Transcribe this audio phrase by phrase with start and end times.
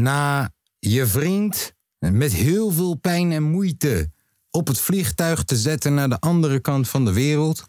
[0.00, 4.10] Na je vriend met heel veel pijn en moeite
[4.50, 7.68] op het vliegtuig te zetten naar de andere kant van de wereld.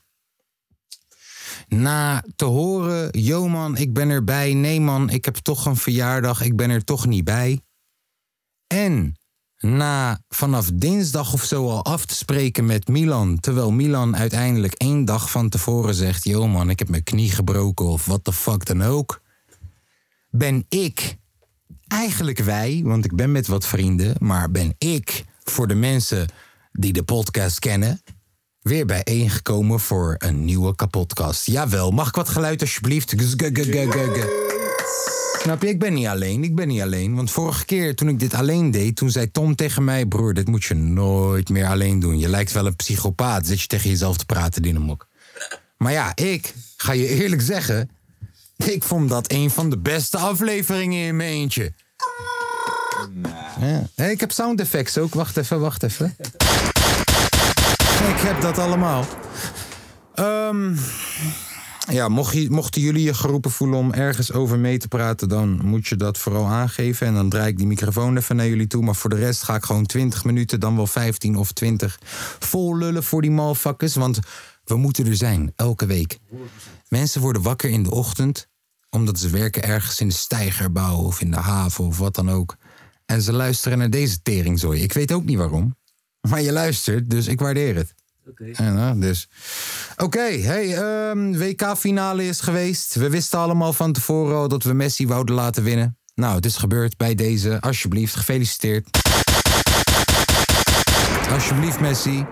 [1.68, 4.54] Na te horen, yo man, ik ben erbij.
[4.54, 7.62] Nee man, ik heb toch een verjaardag, ik ben er toch niet bij.
[8.68, 9.16] En
[9.58, 13.40] na vanaf dinsdag of zo al af te spreken met Milan.
[13.40, 17.86] Terwijl Milan uiteindelijk één dag van tevoren zegt: Yo man, ik heb mijn knie gebroken
[17.86, 19.22] of wat de fuck dan ook.
[20.30, 21.18] Ben ik,
[21.88, 26.28] eigenlijk wij, want ik ben met wat vrienden, maar ben ik voor de mensen
[26.72, 28.02] die de podcast kennen.
[28.62, 31.46] Weer bijeengekomen voor een nieuwe kapotkast.
[31.46, 33.12] Jawel, mag ik wat geluid alsjeblieft?
[35.42, 36.44] Snap je, ik ben niet alleen.
[36.44, 37.16] Ik ben niet alleen.
[37.16, 40.48] Want vorige keer toen ik dit alleen deed, toen zei Tom tegen mij: Broer, dit
[40.48, 42.20] moet je nooit meer alleen doen.
[42.20, 43.48] Je lijkt wel een psychopaat.
[43.48, 45.08] Zit je tegen jezelf te praten, Dinamok.
[45.78, 47.90] Maar ja, ik ga je eerlijk zeggen.
[48.58, 51.74] Ik vond dat een van de beste afleveringen in mijn eentje.
[53.60, 53.88] Ja.
[53.96, 55.14] Hé, ik heb sound effects ook.
[55.14, 56.16] Wacht even, wacht even.
[58.08, 59.06] Ik heb dat allemaal.
[60.14, 60.76] Ehm.
[61.92, 65.60] Ja, mocht je, mochten jullie je geroepen voelen om ergens over mee te praten, dan
[65.64, 67.08] moet je dat vooral aangeven.
[67.08, 68.84] En dan draai ik die microfoon even naar jullie toe.
[68.84, 72.00] Maar voor de rest ga ik gewoon 20 minuten, dan wel 15 of 20
[72.40, 73.96] vol lullen voor die malfuckers.
[73.96, 74.20] Want
[74.64, 76.20] we moeten er zijn, elke week.
[76.88, 78.48] Mensen worden wakker in de ochtend,
[78.90, 82.56] omdat ze werken ergens in de stijgerbouw of in de haven of wat dan ook.
[83.06, 84.82] En ze luisteren naar deze teringzooi.
[84.82, 85.76] Ik weet ook niet waarom.
[86.22, 87.94] Maar je luistert, dus ik waardeer het.
[88.54, 89.30] En, uh, dus.
[89.98, 92.96] Oké, hey, ehm, WK-finale is geweest.
[92.96, 95.98] We wisten allemaal van tevoren al dat we Messi wouden laten winnen.
[96.16, 97.62] Nou, het is gebeurd bij deze.
[97.62, 98.88] Alsjeblieft, gefeliciteerd.
[101.30, 102.26] Alsjeblieft, Messi.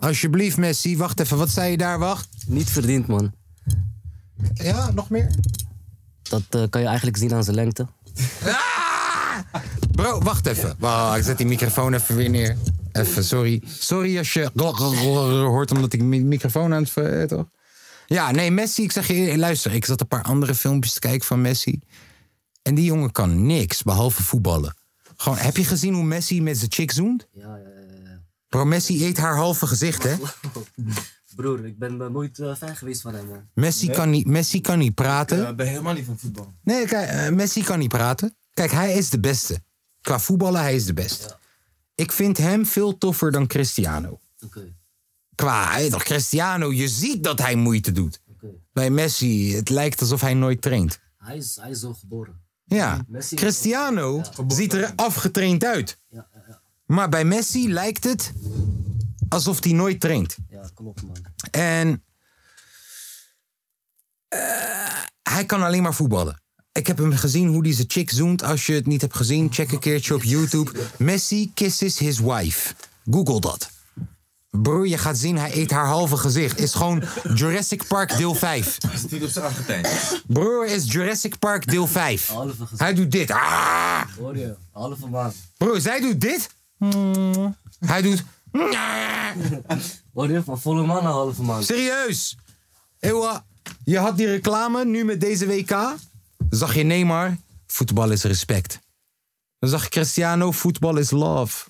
[0.00, 0.96] Alsjeblieft, Messi.
[0.96, 1.98] Wacht even, wat zei je daar?
[1.98, 2.28] Wacht.
[2.46, 3.32] Niet verdiend, man.
[4.54, 5.30] Ja, nog meer?
[6.22, 7.86] Dat eh, kan je eigenlijk zien aan zijn lengte.
[9.92, 10.74] Bro, wacht even.
[10.78, 12.56] Wacht, ik zet die microfoon even weer neer.
[12.92, 13.62] Even, sorry.
[13.66, 16.90] Sorry als je hoort omdat ik mijn microfoon aan het...
[16.90, 17.46] ver- eh, toch?
[18.06, 19.74] Ja, nee, Messi, ik zeg je eerlijk, luister.
[19.74, 21.80] Ik zat een paar andere filmpjes te kijken van Messi.
[22.62, 24.74] En die jongen kan niks, behalve voetballen.
[25.16, 27.26] Gewoon, heb je gezien hoe Messi met zijn chick zoent?
[27.32, 27.56] Ja.
[27.56, 27.69] ja.
[28.50, 30.16] Bro, Messi eet haar halve gezicht, hè?
[31.36, 33.48] Broer, ik ben eh, nooit eh, fan geweest van hem, man.
[33.54, 35.48] Messi, kan, niet, Messi kan niet praten.
[35.48, 36.52] Ik ben helemaal niet van voetbal.
[36.62, 38.34] Nee, kijk, eh, Messi kan niet praten.
[38.52, 39.62] Kijk, hij is de beste.
[40.00, 41.36] Qua voetballen, hij is de beste.
[41.94, 44.20] Ik vind hem veel toffer dan Cristiano.
[44.44, 44.72] Oké,
[45.34, 48.20] Qua, hè, toch, Cristiano, je ziet dat hij moeite doet.
[48.30, 48.46] oké.
[48.72, 51.00] Bij Messi, het lijkt alsof hij nooit traint.
[51.16, 52.40] Hij is, hij is zo geboren.
[52.64, 55.98] Ja, Messi- Cristiano ziet er afgetraind uit.
[56.08, 56.28] Ja.
[56.90, 58.32] Maar bij Messi lijkt het
[59.28, 60.36] alsof hij nooit traint.
[60.48, 61.16] Ja, klopt, man.
[61.50, 62.04] En
[64.28, 64.40] eh,
[65.22, 66.42] hij kan alleen maar voetballen.
[66.72, 68.42] Ik heb hem gezien hoe hij zijn chick zoent.
[68.42, 70.70] Als je het niet hebt gezien, check een keertje op YouTube.
[70.98, 72.74] Messi kisses his wife.
[73.10, 73.70] Google dat.
[74.50, 76.58] Broer, je gaat zien, hij eet haar halve gezicht.
[76.58, 77.02] Is gewoon
[77.34, 78.78] Jurassic Park deel 5.
[78.80, 79.86] Hij niet op zijn Argentijn.
[80.26, 82.28] Broer is Jurassic Park deel 5.
[82.28, 82.80] Halve gezicht.
[82.80, 83.30] Hij doet dit.
[83.30, 84.02] Ah!
[84.18, 84.54] Hoor je?
[84.72, 85.32] Halve man.
[85.56, 86.58] Broer, zij doet dit.
[87.78, 88.24] Hij doet.
[90.12, 90.42] Je?
[90.44, 91.64] Van volle man naar halve man.
[91.64, 92.36] Serieus.
[92.98, 93.46] Ewa,
[93.84, 95.94] je had die reclame nu met deze WK.
[96.50, 97.36] Zag je Neymar,
[97.66, 98.78] voetbal is respect.
[99.58, 101.68] Dan zag je Cristiano, voetbal is love.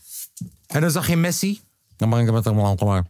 [0.66, 1.60] En dan zag je Messi.
[1.96, 3.06] Dan breng ik het allemaal klaar.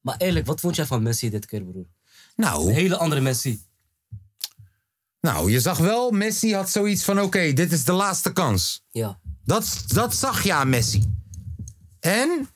[0.00, 1.74] Maar eerlijk, wat vond jij van Messi dit keer, broer?
[1.74, 1.88] Een
[2.36, 3.62] Nou, hele andere Messi.
[5.20, 8.84] nou, je zag wel, Messi had zoiets van: oké, dit is de laatste kans.
[8.90, 9.19] Ja.
[9.50, 11.14] Dat, dat zag je aan Messi.
[12.00, 12.48] En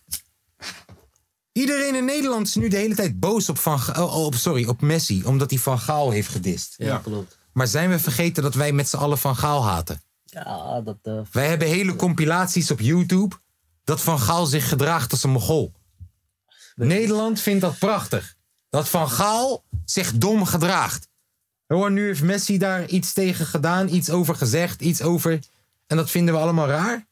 [1.52, 4.66] iedereen in Nederland is nu de hele tijd boos op, van, Ga- oh, op, sorry,
[4.66, 6.74] op Messi, omdat hij Van Gaal heeft gedist.
[6.76, 7.38] Ja, klopt.
[7.52, 10.02] Maar zijn we vergeten dat wij met z'n allen Van Gaal haten?
[10.24, 10.96] Ja, dat...
[11.02, 13.36] eh, Wij hebben hele compilaties op YouTube
[13.84, 15.72] dat Van Gaal zich gedraagt als een mogol.
[16.74, 18.34] Nederland vindt dat prachtig.
[18.68, 21.08] Dat Van Gaal zich dom gedraagt.
[21.66, 25.38] Hoor, nu heeft Messi daar iets tegen gedaan, iets over gezegd, iets over...
[25.86, 27.06] En dat vinden we allemaal raar?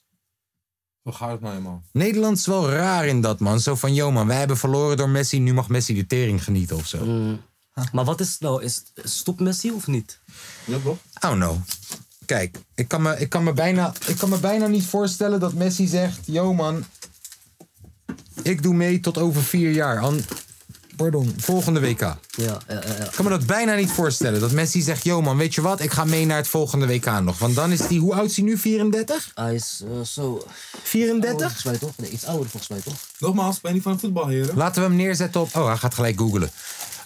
[1.02, 1.82] Hoe gaat het nou helemaal?
[1.92, 3.60] Nederland is wel raar in dat, man.
[3.60, 6.76] Zo van, yo man, wij hebben verloren door Messi, nu mag Messi de tering genieten
[6.76, 7.04] of zo.
[7.04, 7.40] mm.
[7.92, 8.62] Maar wat is het nou?
[8.62, 10.20] Is, stopt Messi of niet?
[10.64, 10.92] Ja, bro.
[10.92, 11.56] I don't know.
[12.26, 15.52] Kijk, ik kan, me, ik, kan me bijna, ik kan me bijna niet voorstellen dat
[15.52, 16.20] Messi zegt...
[16.24, 16.84] Yo man,
[18.42, 19.98] ik doe mee tot over vier jaar.
[19.98, 20.24] An,
[20.96, 22.00] pardon, volgende WK.
[22.00, 23.04] Ja, ja, ja, ja.
[23.04, 24.40] Ik kan me dat bijna niet voorstellen.
[24.40, 25.80] Dat Messi zegt, yo man, weet je wat?
[25.80, 27.38] Ik ga mee naar het volgende WK nog.
[27.38, 28.58] Want dan is hij, hoe oud is hij nu?
[28.58, 29.30] 34?
[29.34, 30.22] Hij is eh, zo...
[30.22, 30.48] ouder
[30.82, 31.40] 34?
[31.40, 31.92] Volgens mij toch?
[31.96, 33.06] Nee, iets ouder volgens mij toch?
[33.18, 34.56] Nogmaals, ben je niet van het voetbal, heren?
[34.56, 35.56] Laten we hem neerzetten op...
[35.56, 36.50] Oh, hij gaat gelijk googlen.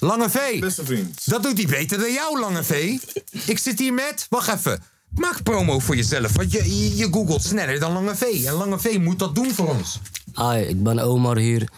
[0.00, 0.60] Lange V.
[0.60, 1.20] Beste vriend.
[1.24, 2.98] Dat doet hij beter dan jou, Lange V.
[3.46, 4.26] Ik zit hier met...
[4.30, 4.82] Wacht even.
[5.14, 8.22] Maak promo voor jezelf, want je, je, je googelt sneller dan Lange V.
[8.22, 10.00] En Lange V moet dat doen voor ons.
[10.34, 11.68] Hi, ik ben Omar hier.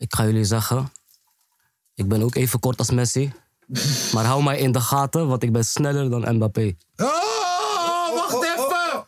[0.00, 0.92] Ik ga jullie zeggen...
[1.94, 3.32] Ik ben ook even kort als Messi.
[4.12, 6.74] Maar hou mij in de gaten, want ik ben sneller dan Mbappé.
[6.96, 9.04] Oh, wacht even!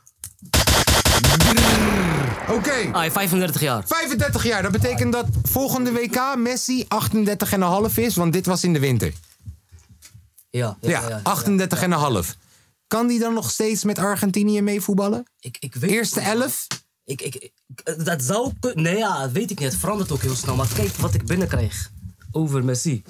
[2.57, 3.83] Oké, Hi, 35 jaar.
[3.87, 4.63] 35 jaar.
[4.63, 6.87] Dat betekent dat volgende WK Messi
[7.89, 9.13] 38,5 is, want dit was in de winter.
[10.51, 11.21] Ja, ja, Ja, ja, ja.
[11.23, 12.37] 38 en een half.
[12.87, 15.25] Kan die dan nog steeds met Argentinië meevoetballen?
[15.41, 16.67] Ik, ik weet Eerste elf?
[17.05, 17.53] Ik, ik, ik-
[18.05, 18.83] dat zou kunnen.
[18.85, 19.71] Nee, ja, weet ik niet.
[19.73, 20.57] Het verandert ook heel snel.
[20.57, 21.91] Maar kijk wat ik binnenkrijg
[22.31, 23.03] over Messi.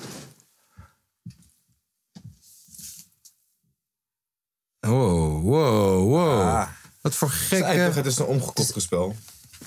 [4.81, 6.41] Wow, wow, wow.
[6.41, 6.69] Ah.
[7.01, 7.97] Wat voor Eigenlijk, gekke...
[7.99, 9.17] het is een omgekocht spel.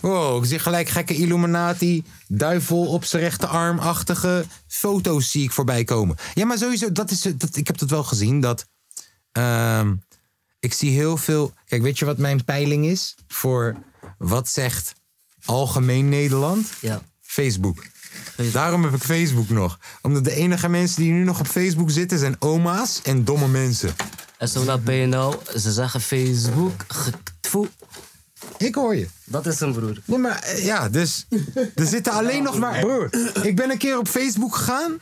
[0.02, 6.16] Wow, ik zie gelijk gekke Illuminati, duivel op zijn rechterarm-achtige foto's zie ik voorbij komen.
[6.34, 8.68] Ja, maar sowieso, dat is, dat, ik heb dat wel gezien, dat...
[9.32, 9.96] ehm,
[10.60, 11.54] ik zie heel veel...
[11.66, 13.16] Kijk, weet je wat mijn peiling is?
[13.28, 13.76] Voor
[14.18, 14.94] wat zegt
[15.46, 16.68] algemeen Nederland?
[16.80, 17.02] Ja.
[17.22, 17.86] Facebook.
[18.52, 19.80] Daarom heb ik Facebook nog.
[20.02, 23.96] Omdat de enige mensen die nu nog op Facebook zitten zijn oma's en domme mensen.
[24.38, 26.86] En zo naar BNL, ze zeggen Facebook.
[26.88, 27.68] ge- tfoe.
[28.58, 29.08] Ik hoor je.
[29.26, 30.02] Dat is een broer.
[30.06, 31.26] Nee, maar eh, ja, dus
[31.76, 32.80] er zitten alleen nog maar...
[32.80, 33.10] Broer,
[33.46, 34.98] ik ben een keer op Facebook gegaan.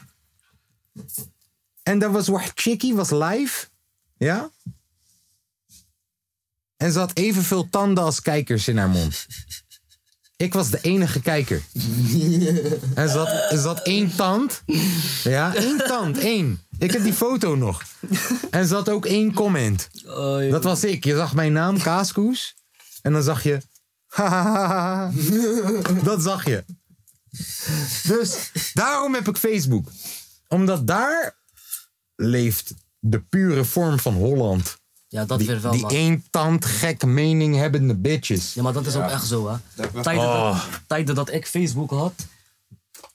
[1.84, 3.68] En daar was Wacht Chickie, was live.
[4.18, 4.52] Ja?
[6.84, 9.26] En ze had evenveel tanden als kijkers in haar mond.
[10.38, 11.62] Ik was de enige kijker.
[12.96, 14.64] En ze had, ze had één tand.
[15.24, 16.62] Ja, één tand, één.
[16.78, 17.84] Ik heb die foto nog.
[18.50, 19.90] En ze had ook één comment.
[20.06, 21.04] Oh, Dat was ik.
[21.04, 22.56] Je zag mijn naam, Kaaskoes.
[23.02, 23.58] En dan zag je...
[26.04, 26.64] dat zag je.
[28.08, 29.92] Dus daarom heb ik Facebook.
[30.48, 31.36] Omdat daar
[32.16, 34.82] leeft de pure vorm van Holland.
[35.14, 35.92] Ja, dat Die, weer wel, die man.
[35.92, 38.54] één tand gek mening hebbende bitches.
[38.54, 39.58] Ja, maar dat is ook echt zo, hè.
[40.02, 40.52] Tijden, Oh.
[40.72, 42.14] dat, tijden dat ik Facebook had.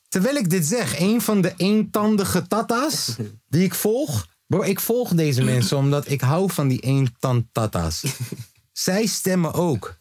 [0.08, 3.16] Terwijl ik dit zeg, een van de eentandige tata's
[3.48, 4.26] die ik volg.
[4.46, 8.04] Bro, ik volg deze mensen omdat ik hou van die eentand tata's.
[8.72, 9.96] Zij stemmen ook.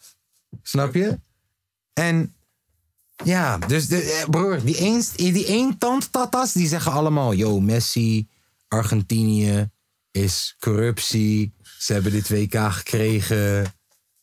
[0.61, 1.19] Snap je?
[1.93, 2.35] En
[3.23, 8.27] ja, dus de, eh, broer, die, eens, die eentand tata's die zeggen allemaal: Yo, Messi,
[8.67, 9.69] Argentinië
[10.11, 11.53] is corruptie.
[11.87, 13.73] Ze hebben dit WK gekregen.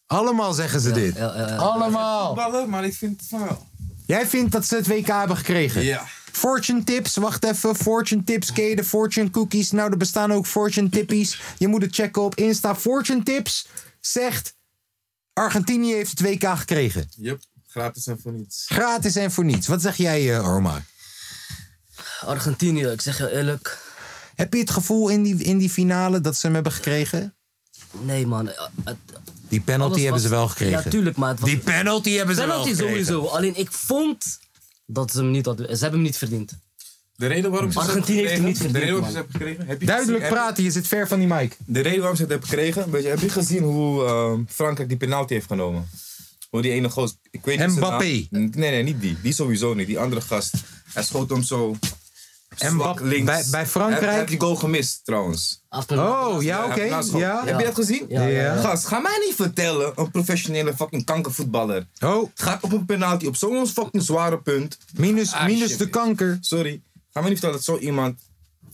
[0.06, 1.16] Allemaal zeggen ze dit.
[1.16, 1.56] ja, ja, ja.
[1.56, 2.26] Allemaal.
[2.26, 3.66] Voetballen, maar ik vind het van wel.
[4.06, 5.82] Jij vindt dat ze het WK hebben gekregen?
[5.82, 6.06] Ja.
[6.32, 7.76] Fortune tips, wacht even.
[7.76, 9.70] Fortune tips, ken je de fortune cookies?
[9.70, 11.40] Nou, er bestaan ook fortune tippies.
[11.58, 12.74] Je moet het checken op Insta.
[12.74, 13.68] Fortune tips
[14.00, 14.54] zegt...
[15.32, 17.08] Argentinië heeft het WK gekregen.
[17.16, 18.64] Yep, gratis en voor niets.
[18.68, 19.66] Gratis en voor niets.
[19.66, 20.84] Wat zeg jij, eh, Omar?
[22.20, 23.78] Argentinië, ik zeg je eerlijk.
[24.34, 27.34] Heb je het gevoel in die, in die finale dat ze hem hebben gekregen?
[28.02, 28.48] Nee, man.
[28.50, 28.96] eh, het-
[29.48, 30.82] Die penalty alles hebben was- ze wel gekregen.
[30.84, 31.48] Ja, tuurlijk, maar het was...
[31.50, 33.04] Die penalty hebben ze penalty wel gekregen.
[33.06, 33.34] sowieso.
[33.34, 34.38] Alleen ik vond
[34.86, 35.66] dat ze hem niet hadden...
[35.66, 36.52] Ze hebben hem niet verdiend.
[37.16, 39.38] De reden waarom ze het Argentinië heeft hem niet gekregen- De reden waarom ze verdiend,
[39.38, 39.66] het hebben gekregen...
[39.66, 41.56] Heb je Duidelijk gezien- heb je- praten, je zit ver van die mic.
[41.66, 42.90] De reden waarom ze het hebben gekregen...
[42.90, 45.88] Weet je, heb je gezien hoe eh, Frankrijk die penalty heeft genomen?
[46.50, 47.16] Hoe die ene goos...
[47.30, 48.26] Ik weet niet zijn Mbappé.
[48.30, 48.50] naam.
[48.54, 49.16] Nee, nee, niet die.
[49.22, 49.86] Die sowieso niet.
[49.86, 50.54] Die andere gast.
[50.92, 51.76] Hij schoot hem zo...
[52.58, 53.24] zwak Mbappé- links.
[53.24, 55.62] bij- bij Frankrijk- hij heeft die goal gemist, trouwens.
[55.88, 56.82] Oh, ja, oké.
[57.16, 57.42] Ja.
[57.44, 58.04] Heb je dat gezien?
[58.08, 58.56] Ja, ja, ja.
[58.60, 61.86] Gast, ga mij niet vertellen, een professionele fucking kankervoetballer.
[62.04, 64.78] Oh, Gaat op een penalty op zo'n fucking zware punt.
[64.96, 65.78] minus, Ah, minus shit.
[65.78, 66.38] de kanker.
[66.40, 66.80] Sorry.
[67.12, 68.18] Ga me niet vertellen dat zo iemand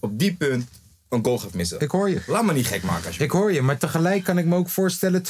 [0.00, 0.68] op die punt
[1.08, 1.80] een goal gaat missen.
[1.80, 2.20] Ik hoor je.
[2.26, 3.20] Laat me niet gek maken alsjeblieft.
[3.32, 5.22] Ik hoor je, maar tegelijk kan ik me ook voorstellen...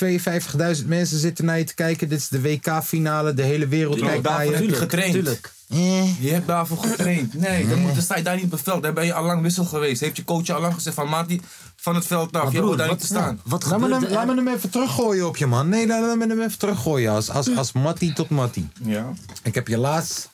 [0.80, 2.08] 52.000 mensen zitten naar je te kijken.
[2.08, 3.34] Dit is de WK-finale.
[3.34, 5.12] De hele wereld kijkt naar heb je getraind.
[5.12, 5.52] Tuurlijk.
[5.70, 7.34] Eh, Je hebt daarvoor getraind.
[7.34, 8.82] Nee, dan, moet, dan sta je daar niet op het veld.
[8.82, 10.00] Dan ben je al lang wissel geweest.
[10.00, 11.40] Heeft je coach je al lang gezegd van Mati
[11.76, 12.42] van het veld af.
[12.44, 13.40] Maar Je hoort daar wat, niet te staan.
[13.44, 15.68] wat Laat me, hem, laat me hem even teruggooien op je, man.
[15.68, 18.68] Nee, laat me hem even teruggooien als, als, als Mattie tot Mattie.
[18.82, 19.12] Ja.
[19.42, 20.30] Ik heb je laatst,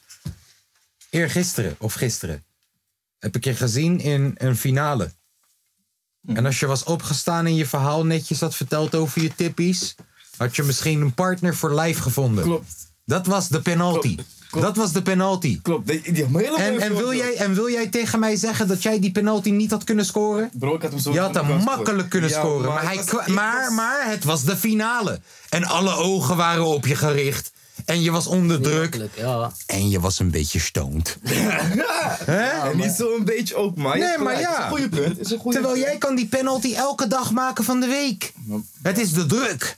[1.11, 2.45] eergisteren of gisteren,
[3.19, 5.13] heb ik je gezien in een finale.
[6.27, 9.95] En als je was opgestaan en je verhaal netjes had verteld over je tippies,
[10.37, 12.45] had je misschien een partner voor life gevonden.
[12.45, 12.75] Klopt.
[13.05, 14.15] Dat was de penalty.
[14.15, 14.35] Klopt.
[14.61, 15.61] Dat was de penalty.
[15.63, 15.87] Klopt.
[15.87, 19.01] Die, die hele En, en, wil jij, en wil jij tegen mij zeggen dat jij
[19.01, 20.51] die penalty niet had kunnen scoren?
[20.59, 22.69] Bro, ik had hem zo Je had hem kunnen makkelijk kunnen Ja, scoren.
[22.69, 25.21] Maar, het hij, was- maar, maar het was de finale.
[25.49, 27.53] En alle ogen waren op je gericht.
[27.85, 28.99] En je was onder druk.
[29.15, 29.53] Ja.
[29.67, 31.17] En je was een beetje stoned.
[32.27, 33.99] En niet zo een beetje ook, maar.
[33.99, 34.51] Nee, maar ja.
[34.59, 35.19] Is een goede punt.
[35.21, 35.87] Is een goede Terwijl punt.
[35.91, 38.33] jij kan die penalty elke dag maken van de week.
[38.83, 39.77] Het is de druk.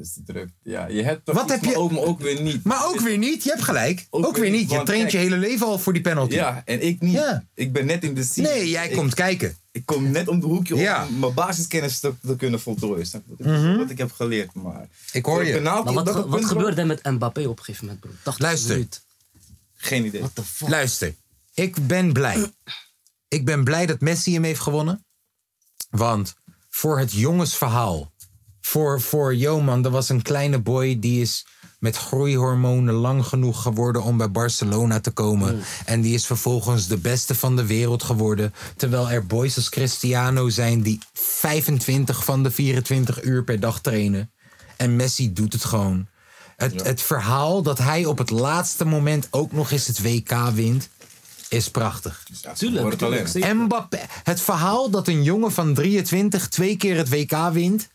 [0.00, 0.48] Is te druk.
[0.62, 2.64] Ja, je hebt toch Wat iets, heb je- maar ook, maar ook weer niet.
[2.64, 3.42] Maar ook weer niet.
[3.44, 4.06] Je hebt gelijk.
[4.10, 4.60] Ook, Ook weer niet.
[4.60, 6.34] niet, Je traint je hele leven al voor die penalty.
[6.34, 7.12] Ja, en ik niet.
[7.12, 7.44] Ja.
[7.54, 8.48] Ik ben net in de scene.
[8.48, 9.56] Nee, jij Ik- komt kijken.
[9.72, 11.04] Ik kom net om de hoekje Ja.
[11.04, 11.12] Mhm.
[11.14, 13.06] om mijn basiskennis te, te kunnen voltooien.
[13.06, 13.44] Snap je?
[13.44, 14.54] Dat is wat ik heb geleerd.
[14.54, 15.52] Maar Ik hoor je.
[15.52, 18.10] penalty Maar wat, ge- wat gebeurde er met Mbappé op een gegeven moment, bro?
[18.22, 18.70] 80 Luister.
[18.74, 19.02] minuut.
[19.74, 20.20] Geen idee.
[20.20, 20.68] What the fuck?
[20.68, 21.14] Luister,
[21.54, 22.52] ik ben blij.
[23.28, 25.04] Ik ben blij dat Messi hem heeft gewonnen.
[25.90, 26.34] Want
[26.70, 28.12] voor het jongensverhaal.
[28.68, 31.46] Voor, voor yo man, er was een kleine boy die is
[31.78, 35.60] met groeihormonen lang genoeg geworden om bij Barcelona te komen.
[35.84, 38.54] En die is vervolgens de beste van de wereld geworden.
[38.76, 44.32] Terwijl er boys als Cristiano zijn die 25 van de 24 uur per dag trainen.
[44.76, 46.06] En Messi doet het gewoon.
[46.56, 50.88] Het, het verhaal dat hij op het laatste moment ook nog eens het WK wint,
[51.48, 52.26] is prachtig.
[52.42, 52.84] Ja, Tuurlijk.
[53.54, 57.88] Mbappé, het verhaal dat een jongen van 23 twee keer het WK wint,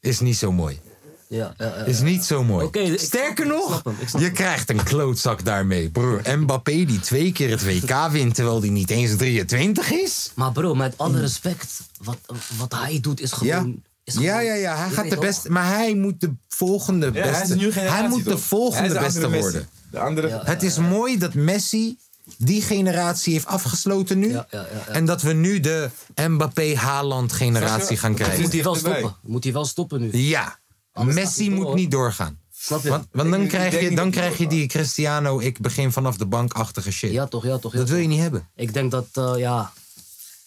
[0.00, 0.80] is niet zo mooi.
[1.28, 1.72] Ja, ja, ja.
[1.84, 2.66] Is niet zo mooi.
[2.66, 4.36] Oké, ik Sterker snap- nog, snap hem, ik snap je hem.
[4.36, 5.90] krijgt een klootzak daarmee.
[5.90, 10.30] Broer, Mbappé die twee keer het WK wint terwijl hij niet eens 23 is.
[10.34, 12.18] Maar bro, met alle respect, wat,
[12.58, 13.56] wat hij doet is Ja.
[13.58, 13.82] gewoon...
[14.04, 15.50] Is Ja, gewoon- ja, ja, hij gaat de beste.
[15.50, 17.70] Maar hij moet de volgende Ja, beste.
[17.70, 19.68] hij hij moet de volgende beste worden.
[19.90, 20.28] De andere.
[20.28, 20.40] Ja.
[20.44, 21.96] Het is mooi dat Messi
[22.38, 24.30] die generatie heeft afgesloten nu.
[24.30, 24.92] Ja, ja, ja, ja.
[24.92, 28.40] En dat we nu de Mbappé-Haaland-generatie gaan krijgen.
[28.40, 29.16] Moet hij wel stoppen.
[29.22, 30.16] Moet hij wel stoppen nu.
[30.16, 30.58] Ja,
[30.92, 32.38] Anders Messi door, moet niet doorgaan.
[32.52, 32.88] Snap je?
[32.88, 36.90] Want, want dan krijg je, dan krijg je die Cristiano, ik begin vanaf de bank-achtige
[36.92, 37.12] shit.
[37.12, 37.72] Ja toch, ja toch.
[37.72, 38.48] Ja, dat wil je niet hebben.
[38.56, 39.72] Ik denk dat, eh, ja...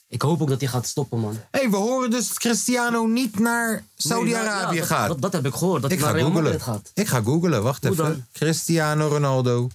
[0.07, 1.33] Ik hoop ook dat hij gaat stoppen, man.
[1.51, 5.07] Hé, hey, we horen dus dat Cristiano niet naar Saudi-Arabië Nee, ja, dat- gaat.
[5.07, 6.33] Dat, dat heb ik gehoord, dat ik hij ga naar Real.
[6.41, 6.91] Madrid gaat.
[6.93, 8.03] Ik ga googlen, wacht Hoe even.
[8.03, 8.25] dan?
[8.33, 9.69] Cristiano Ronaldo.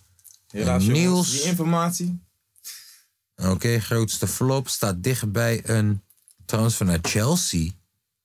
[0.48, 1.02] Helaas, Niels.
[1.04, 2.22] jongens, Die informatie.
[3.36, 6.02] Oké, grootste flop staat dicht bij een
[6.44, 7.70] transfer naar Chelsea.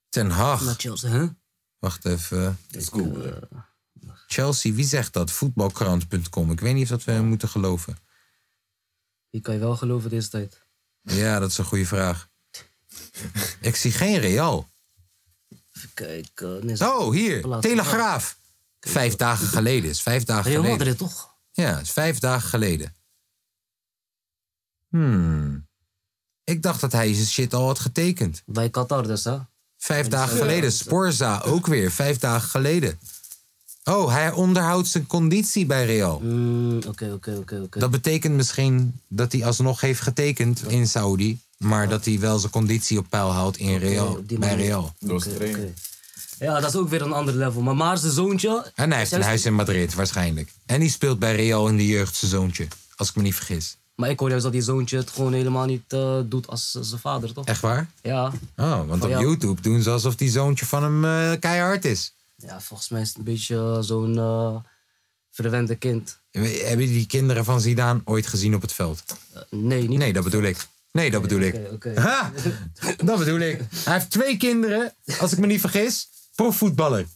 [0.08, 0.62] Ten Hag.
[0.64, 1.26] Naar Chelsea, hè?
[1.78, 2.58] Wacht even.
[2.70, 3.32] is cool.
[4.26, 5.30] Chelsea, wie zegt dat?
[5.30, 6.50] Voetbalkrant.com.
[6.50, 7.96] Ik weet niet of dat we hem moeten geloven.
[9.30, 10.62] Die kan je wel geloven deze tijd.
[11.02, 12.28] Ja, dat is een goede vraag.
[13.60, 14.70] Ik zie geen Real.
[15.72, 16.66] Even kijken.
[16.66, 17.60] Nee, Oh, hier.
[17.60, 18.38] Telegraaf.
[18.80, 19.90] Vijf dagen geleden.
[19.90, 20.86] Is vijf dagen Real geleden.
[20.86, 21.33] Madrid, toch?
[21.54, 22.94] Ja, is vijf dagen geleden.
[24.88, 25.66] Hmm.
[26.44, 28.42] Ik dacht dat hij zijn shit al had getekend.
[28.46, 29.38] Bij Qatar dus, hè?
[29.78, 30.72] Vijf dagen geleden.
[30.72, 31.90] Sporza ook weer.
[31.90, 32.98] Vijf dagen geleden.
[33.84, 36.20] Oh, hij onderhoudt zijn conditie bij Real.
[36.20, 37.78] Mm, Oké, oké, oké, oké.
[37.78, 41.38] Dat betekent misschien dat hij alsnog heeft getekend in Saudi.
[41.58, 44.64] Maar dat hij wel zijn conditie op peil houdt in Real, op die bij manier.
[44.64, 44.94] Real.
[45.02, 45.72] Oké, oké.
[46.38, 47.62] Ja, dat is ook weer een ander level.
[47.62, 48.72] Maar maar zijn zoontje...
[48.74, 50.52] En hij heeft een huis in Madrid, waarschijnlijk.
[50.66, 52.66] En die speelt bij Real in de jeugd, zijn zoontje.
[52.96, 53.76] Als ik me niet vergis.
[53.94, 56.82] Maar ik hoor juist dat die zoontje het gewoon helemaal niet eh, doet als eh,
[56.82, 57.44] zijn vader, toch?
[57.46, 57.90] Echt waar?
[58.02, 58.32] Ja.
[58.56, 59.10] Oh, want op.
[59.10, 62.14] YouTube doen ze alsof die zoontje van hem eh, keihard is.
[62.36, 64.56] Ja, volgens mij is het een beetje eh, zo'n eh
[65.30, 66.18] verwende kind.
[66.30, 69.02] Hebben die kinderen van Zidane ooit gezien op het veld?
[69.50, 69.98] Nee, niet.
[69.98, 70.66] Nee, dat bedoel ik.
[70.92, 71.54] Nee, dat bedoel ik.
[71.54, 72.00] Oké, oké.
[72.00, 72.32] Ha!
[73.04, 73.60] Dat bedoel ik.
[73.84, 76.08] Hij heeft twee kinderen, als ik me niet vergis.
[76.34, 77.06] Profvoetballer.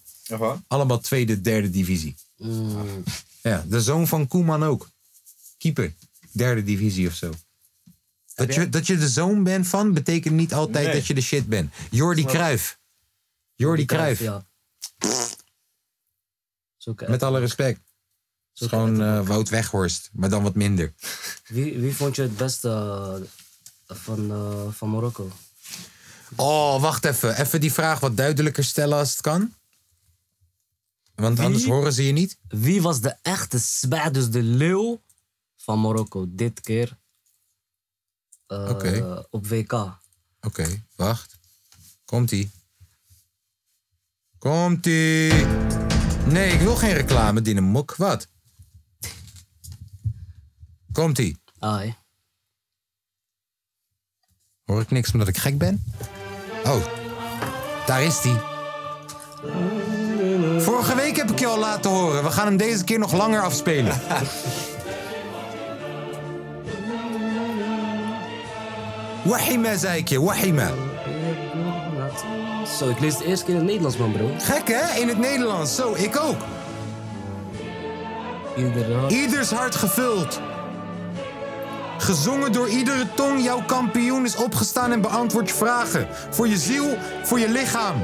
[0.66, 2.16] Allemaal tweede, derde divisie.
[2.36, 3.02] Mm,
[3.42, 4.88] Ja, de zoon van Koeman ook.
[5.58, 5.94] Keeper.
[6.32, 7.32] Derde divisie of zo.
[8.34, 10.94] Dat je, dat je de zoon bent van, betekent niet altijd Nee.
[10.94, 11.74] dat je de shit bent.
[11.90, 12.78] Jordi Cruijff.
[13.54, 14.20] Jordi Cruijff.
[14.20, 14.46] Ja.
[17.06, 17.80] Met alle respect.
[18.52, 20.92] Het is gewoon eh, Wout Weghorst, maar dan wat minder.
[21.46, 22.68] Wie, wie vond je het beste
[23.86, 25.30] eh, van, eh, van Marokko?
[26.36, 27.40] Oh, wacht even.
[27.40, 29.54] Even die vraag wat duidelijker stellen als het kan.
[31.14, 32.38] Want anders horen ze je niet.
[32.48, 35.02] Wie was de echte smaak, dus de leeuw
[35.56, 36.98] van Marokko dit keer
[38.46, 39.24] eh, Oké.
[39.30, 39.72] op WK?
[40.40, 41.38] Oké, wacht.
[42.04, 42.50] Komt-ie.
[44.38, 45.32] Komt-ie.
[46.26, 47.96] Nee, ik wil geen reclame, Dinamok.
[47.96, 48.28] Wat?
[50.92, 51.38] Komt-ie.
[51.58, 51.96] Ai.
[54.64, 55.84] Hoor ik niks omdat ik gek ben?
[56.68, 56.82] Oh,
[57.86, 58.36] daar is die.
[60.58, 62.24] Vorige week heb ik je al laten horen.
[62.24, 64.00] We gaan hem deze keer nog langer afspelen.
[69.22, 70.20] Wahima, zei ik je.
[70.20, 70.70] Wahima.
[72.78, 74.30] Zo, ik lees het eerste keer in het Nederlands, man, bro.
[74.38, 75.00] Gek, hè?
[75.00, 75.74] In het Nederlands.
[75.74, 76.36] Zo, ik ook.
[79.08, 80.40] Ieders hart gevuld.
[81.98, 86.08] Gezongen door iedere tong, jouw kampioen is opgestaan en beantwoordt je vragen.
[86.30, 87.96] Voor je ziel, voor je lichaam.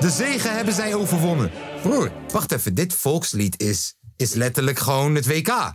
[0.00, 1.50] De zegen hebben zij overwonnen.
[1.82, 5.72] Broer, wacht even, dit volkslied is, is letterlijk gewoon het WK.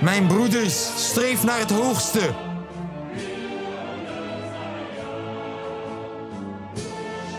[0.00, 2.30] Mijn broeders, streef naar het hoogste.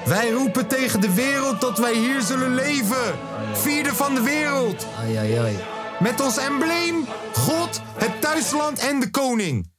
[0.05, 3.15] Wij roepen tegen de wereld dat wij hier zullen leven.
[3.53, 4.85] Vierde van de wereld.
[4.99, 5.57] Ai, ai.
[6.01, 9.69] Met ons embleem, God, het thuisland en de koning.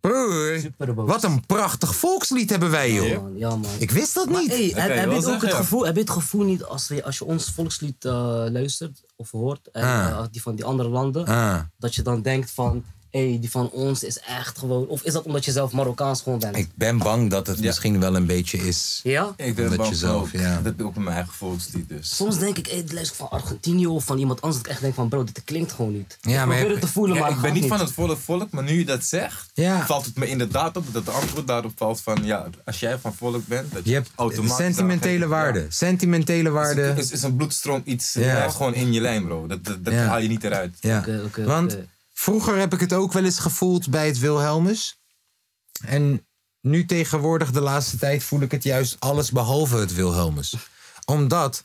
[0.00, 0.60] Broer,
[0.94, 3.22] wat een prachtig volkslied hebben wij, joh.
[3.22, 3.64] Man, ja, man.
[3.78, 4.50] Ik wist dat Maar niet.
[4.50, 5.56] hey, heb, je heb wel je het ook het ja.
[5.56, 8.12] gevoel, heb je het gevoel niet als, je- als je ons volkslied eh,
[8.50, 10.06] luistert of hoort en Ah.
[10.08, 11.60] eh, die van die andere landen, Ah.
[11.78, 12.84] dat je dan denkt van,
[13.20, 16.38] hey, die van ons is echt gewoon, of is dat omdat je zelf Marokkaans gewoon
[16.38, 16.56] bent?
[16.56, 19.00] Ik ben bang dat het misschien wel een beetje is.
[19.02, 19.32] Ja?
[19.36, 20.40] Ik ben bang je van zelf, ook.
[20.40, 20.54] ja.
[20.54, 22.16] Dat heb ik ook in mijn eigen volkslied dus.
[22.16, 24.82] Soms denk ik, hey, het luister van Argentinië of van iemand anders, dat ik echt
[24.82, 26.18] denk van, bro, dit klinkt gewoon niet.
[26.20, 28.16] Ja, ik maar probeer het te voelen, Ja, maar ik ben niet van het volle
[28.16, 29.86] volk, maar nu je dat zegt, Ja.
[29.86, 33.14] valt het me inderdaad op dat de antwoord daarop valt van ja, als jij van
[33.14, 35.58] volk bent, dat je, Je hebt automatisch sentimentele waarde.
[35.60, 35.66] Ja.
[35.68, 36.80] Sentimentele waarde.
[36.80, 38.20] Het is, is een bloedstroom iets, Ja.
[38.24, 38.48] ja.
[38.50, 39.46] gewoon in je lijn, bro.
[39.46, 40.04] Dat, dat, dat Ja.
[40.04, 40.76] haal je niet eruit.
[40.80, 40.98] Ja.
[40.98, 41.78] Oké, oké, Want.
[42.14, 44.98] Vroeger heb ik het ook wel eens gevoeld bij het Wilhelmus.
[45.84, 46.26] En
[46.60, 50.54] nu tegenwoordig, de laatste tijd, voel ik het juist alles behalve het Wilhelmus.
[51.04, 51.64] Omdat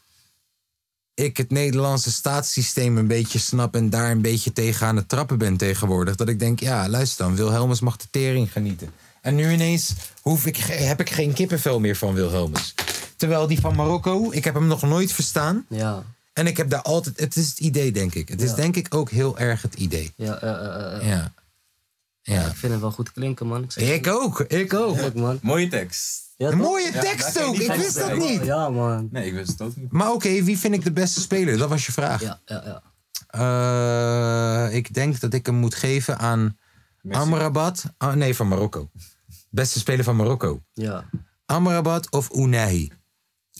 [1.13, 5.37] ik het Nederlandse staatssysteem een beetje snap en daar een beetje tegen aan het trappen
[5.37, 6.15] ben tegenwoordig.
[6.15, 8.91] Dat ik denk, ja, luister dan, Wilhelmus mag de tering genieten.
[9.21, 12.73] En nu ineens hoef ik, heb ik geen kippenvel meer van Wilhelmus.
[13.15, 15.65] Terwijl die van Marokko, ik heb hem nog nooit verstaan.
[15.69, 16.03] Ja,
[16.39, 18.29] En ik heb daar altijd, het is het idee denk ik.
[18.29, 20.13] Het is denk ik ook heel erg het idee.
[20.15, 20.39] ja,
[21.01, 21.33] Ja.
[22.21, 22.45] Ja.
[22.45, 23.63] ik vind het wel goed klinken, man.
[23.63, 25.13] Ik zeg Ik ook, ik ook.
[25.13, 25.39] Man.
[25.41, 26.33] Mooie tekst.
[26.37, 28.45] Ja, mooie tekst ook, ik wist dat niet.
[28.45, 29.07] Ja, man.
[29.11, 29.91] Nee, ik wist het ook niet.
[29.91, 31.57] Maar oké, wie vind ik de beste speler?
[31.57, 32.21] Dat was je vraag.
[32.21, 32.81] Ja, ja, ja.
[34.69, 36.57] Eh, ik denk dat ik hem moet geven aan
[37.01, 37.21] Messi.
[37.21, 37.83] Amrabat.
[37.97, 38.89] Ah, nee, van Marokko.
[39.49, 40.63] Beste speler van Marokko.
[40.73, 41.09] Ja,
[41.45, 42.91] Amrabat of Unahi.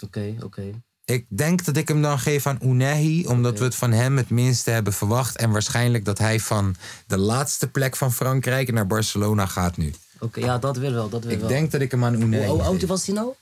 [0.03, 0.81] oké, oké.
[1.09, 4.29] Ik denk dat ik hem dan geef aan Unahi, omdat we het van hem het
[4.29, 5.37] minste hebben verwacht.
[5.37, 6.75] En waarschijnlijk dat hij van
[7.07, 9.93] de laatste plek van Frankrijk naar Barcelona gaat nu.
[10.19, 11.47] Oké, ja, dat weer wel, dat weer Ik wel.
[11.47, 13.27] denk dat ik hem aan Unahi Hoe oud was hij nou?
[13.27, 13.37] Oké,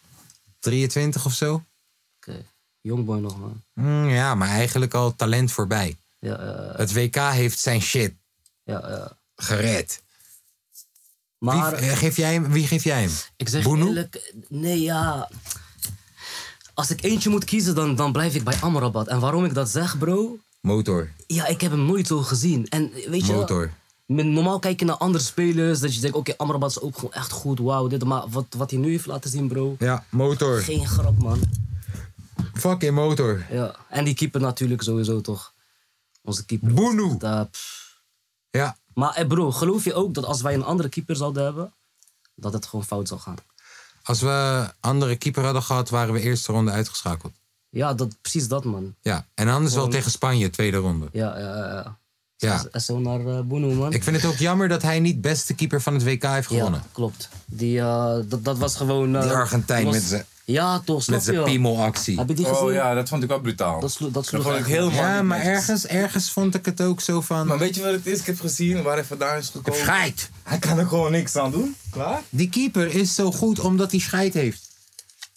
[0.60, 1.63] 23 of zo?
[2.82, 3.63] jongboy nog, man.
[3.73, 5.97] Mm, ja, maar eigenlijk al talent voorbij.
[6.19, 8.13] Ja, eh, Het WK heeft zijn shit
[8.63, 9.17] ja, ja.
[9.36, 10.01] gered.
[11.38, 13.12] Maar wie, eh, geef jij hem, wie geef jij hem?
[13.36, 13.88] ik zeg Boenu?
[13.88, 15.30] eerlijk, nee, ja.
[16.77, 19.07] Als ik eentje moet kiezen, dan, dan blijf ik bij Amrabat.
[19.07, 20.37] En waarom ik dat zeg, bro?
[20.61, 21.11] Motor.
[21.27, 22.67] Ja, ik heb hem nooit zo gezien.
[22.67, 23.71] En weet je, Motor.
[24.05, 27.31] normaal kijk je naar andere spelers, dat je denkt, oké, Amrabat is ook gewoon echt
[27.31, 28.03] goed, wauw, dit.
[28.03, 30.61] Maar wat, wat hij nu heeft laten zien, bro, Ja, motor.
[30.61, 31.39] geen grap, man.
[32.53, 33.45] Fucking motor.
[33.51, 35.53] Ja, en die keeper natuurlijk sowieso toch.
[36.21, 36.73] Onze keeper.
[36.73, 37.17] Boenu.
[38.51, 38.77] Ja.
[38.93, 41.73] Maar eh, bro, geloof je ook dat als wij een andere keeper zouden hebben,
[42.35, 43.35] dat het gewoon fout zou gaan?
[44.07, 47.33] Als we andere keeper hadden gehad, waren we eerste ronde uitgeschakeld.
[47.69, 48.95] Ja, dat, precies dat, man.
[49.01, 51.07] Ja, en anders wel tegen Spanje, tweede ronde.
[51.11, 51.97] Ja, ja, ja.
[52.71, 52.79] Ja.
[52.79, 53.93] Zo naar eh Boenu, man.
[53.93, 56.79] Ik vind het ook jammer dat hij niet beste keeper van het WK heeft gewonnen.
[56.83, 57.29] Ja, klopt.
[57.45, 59.15] Die, eh, dat, dat was gewoon...
[59.15, 61.43] eh, Die Argentijn was- met zijn- Ja, toch, snap Met zijn je?
[61.43, 62.17] piemelactie.
[62.17, 62.63] Heb je die gezien?
[62.63, 63.79] Oh ja, dat vond ik wel brutaal.
[63.79, 66.81] Dat, slo dat vond ik echt- heel Ja, man- maar ergens, ergens vond ik het
[66.81, 67.47] ook zo van...
[67.47, 68.19] Maar weet je wat het is?
[68.19, 69.79] Ik heb gezien waar hij vandaan is gekomen.
[69.79, 70.29] Scheid!
[70.43, 71.75] Hij kan er gewoon niks aan doen.
[71.89, 72.21] Klaar?
[72.29, 74.65] Die keeper is zo goed omdat hij scheid heeft.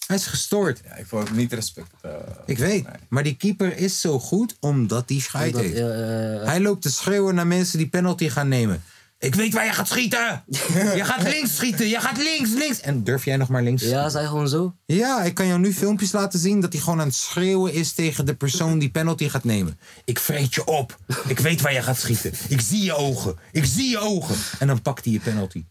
[0.06, 0.80] Hij is gestoord.
[0.84, 1.90] Ja, ik vond het niet respect.
[2.00, 2.10] eh,
[2.46, 2.84] Ik weet.
[2.84, 2.94] nee.
[3.08, 5.76] Maar die keeper is zo goed omdat hij scheid Dat- heeft.
[5.76, 8.82] ja, eh, Hij loopt te schreeuwen naar mensen die penalty gaan nemen.
[9.20, 10.44] Ik weet waar je gaat schieten!
[10.96, 11.88] je gaat links schieten!
[11.88, 12.80] Je gaat links, links!
[12.80, 13.82] En durf jij nog maar links?
[13.82, 14.74] ja, zei gewoon zo.
[14.86, 17.92] Ja, ik kan jou nu filmpjes laten zien dat hij gewoon aan het schreeuwen is
[17.92, 19.78] tegen de persoon die penalty gaat nemen.
[20.04, 20.98] Ik vreet je op.
[21.26, 22.32] Ik weet waar je gaat schieten.
[22.48, 23.36] Ik zie je ogen.
[23.52, 24.36] Ik zie je ogen.
[24.58, 25.64] En dan pakt hij je penalty.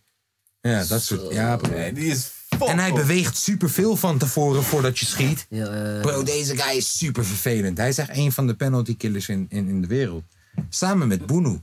[0.62, 1.34] Ja, dat soort.
[1.34, 1.60] Ja.
[1.70, 2.32] Nee, die is
[2.68, 5.46] En hij beweegt superveel van tevoren voordat je schiet.
[5.50, 7.78] Ja, Bro, deze guy is super vervelend.
[7.78, 10.24] Hij is echt een van de penalty killers in, in, in de wereld.
[10.70, 11.62] Samen met Boenu.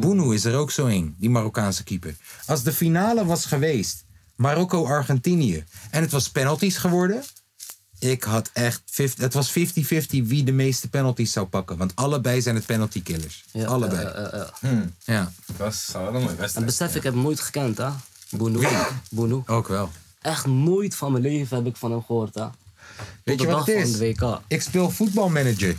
[0.00, 2.16] Boenu is er ook zo een, die Marokkaanse keeper.
[2.46, 4.04] Als de finale was geweest,
[4.36, 7.22] Marokko-Argentinië, en het was penalties geworden,
[7.98, 9.54] ik had echt, 50 het was 50-50
[10.08, 11.76] wie de meeste penalties zou pakken.
[11.76, 13.44] Want allebei zijn het penalty killers.
[13.52, 14.06] ja, allebei.
[14.06, 14.78] eh, eh, eh.
[15.04, 17.88] ja, Dat was zou wel een mooie En besef, ik heb hem nooit gekend, hè.
[18.30, 18.66] Boenu.
[19.10, 19.42] Boenu.
[19.46, 19.90] ook wel.
[20.20, 22.44] Echt nooit van mijn leven heb ik van hem gehoord, hè.
[22.44, 22.52] Tot
[23.24, 23.90] Weet je de wat dag het is?
[23.90, 24.40] van de WK.
[24.48, 25.78] Ik speel voetbalmanager.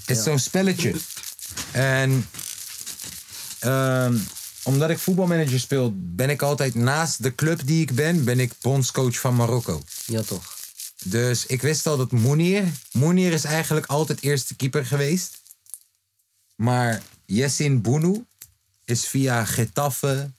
[0.00, 0.94] Het is zo'n spelletje.
[1.72, 2.26] En
[3.64, 4.16] ehm,
[4.62, 8.52] omdat ik voetbalmanager speel, ben ik altijd naast de club die ik ben, ben ik
[8.60, 9.82] bondscoach van Marokko.
[10.06, 10.56] Ja, toch.
[11.04, 12.64] Dus ik wist al dat Mounir...
[12.92, 15.42] Mounir is eigenlijk altijd eerste keeper geweest.
[16.56, 18.24] Maar Yessin Bounu
[18.84, 20.30] is via Getafe,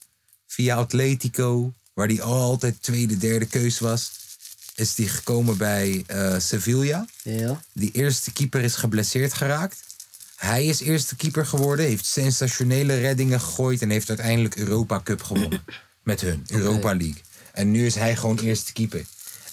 [0.47, 1.73] via Atletico...
[1.93, 4.11] waar hij altijd tweede, derde keus was...
[4.75, 7.05] is die gekomen bij eh, Sevilla.
[7.23, 7.61] Ja.
[7.73, 9.94] Die eerste keeper is geblesseerd geraakt.
[10.35, 15.63] Hij is eerste keeper geworden, heeft sensationele reddingen gegooid en heeft uiteindelijk Europa Cup gewonnen.
[16.03, 17.21] Met hun, Europa League.
[17.51, 19.05] En nu is hij gewoon eerste keeper.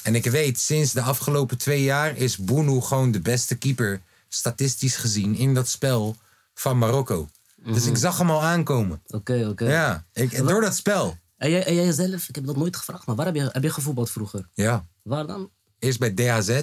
[0.02, 4.96] En ik weet, sinds de afgelopen twee jaar is Bounu gewoon de beste keeper, statistisch
[4.96, 6.16] gezien, in dat spel
[6.54, 7.28] van Marokko.
[7.64, 9.02] Dus ik zag hem al aankomen.
[9.06, 9.64] Oké, oké.
[9.64, 11.16] Ja, ik, door dat spel.
[11.36, 13.62] En jij, en jij zelf, ik heb dat nooit gevraagd, maar waar heb je, heb
[13.62, 14.48] je gevoetbald vroeger?
[14.54, 14.86] Ja.
[15.02, 15.50] Waar dan?
[15.78, 16.60] Eerst bij DHZ,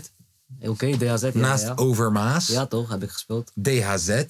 [0.62, 1.30] Oké, DHZ.
[1.34, 1.74] Naast ja.
[1.76, 2.48] Overmaas.
[2.48, 3.52] Ja, toch, heb ik gespeeld.
[3.64, 4.10] DHZ.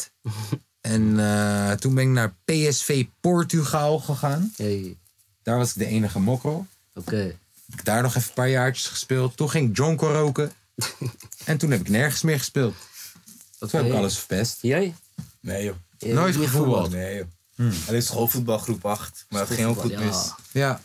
[0.82, 4.54] en eh, toen ben ik naar PSV Portugal gegaan.
[4.56, 4.98] Hey,
[5.44, 6.68] Daar was ik de enige mokkel.
[6.96, 7.16] oké.
[7.70, 9.38] Heb ik daar nog even een paar jaartjes gespeeld.
[9.38, 10.52] Toen ging ik jonko roken.
[11.46, 12.76] en toen heb ik nergens meer gespeeld.
[13.60, 14.58] Toen heb ik alles verpest.
[14.62, 14.96] Jij?
[15.42, 15.76] Nee joh.
[15.98, 16.92] Jij Nooit gevoetbald.
[16.92, 17.16] Nee
[17.58, 17.72] joh.
[17.88, 19.26] Alleen schoolvoetbal groep 8.
[19.30, 20.16] Maar dat ging ook goed mis.
[20.16, 20.34] ja.
[20.52, 20.82] Ja.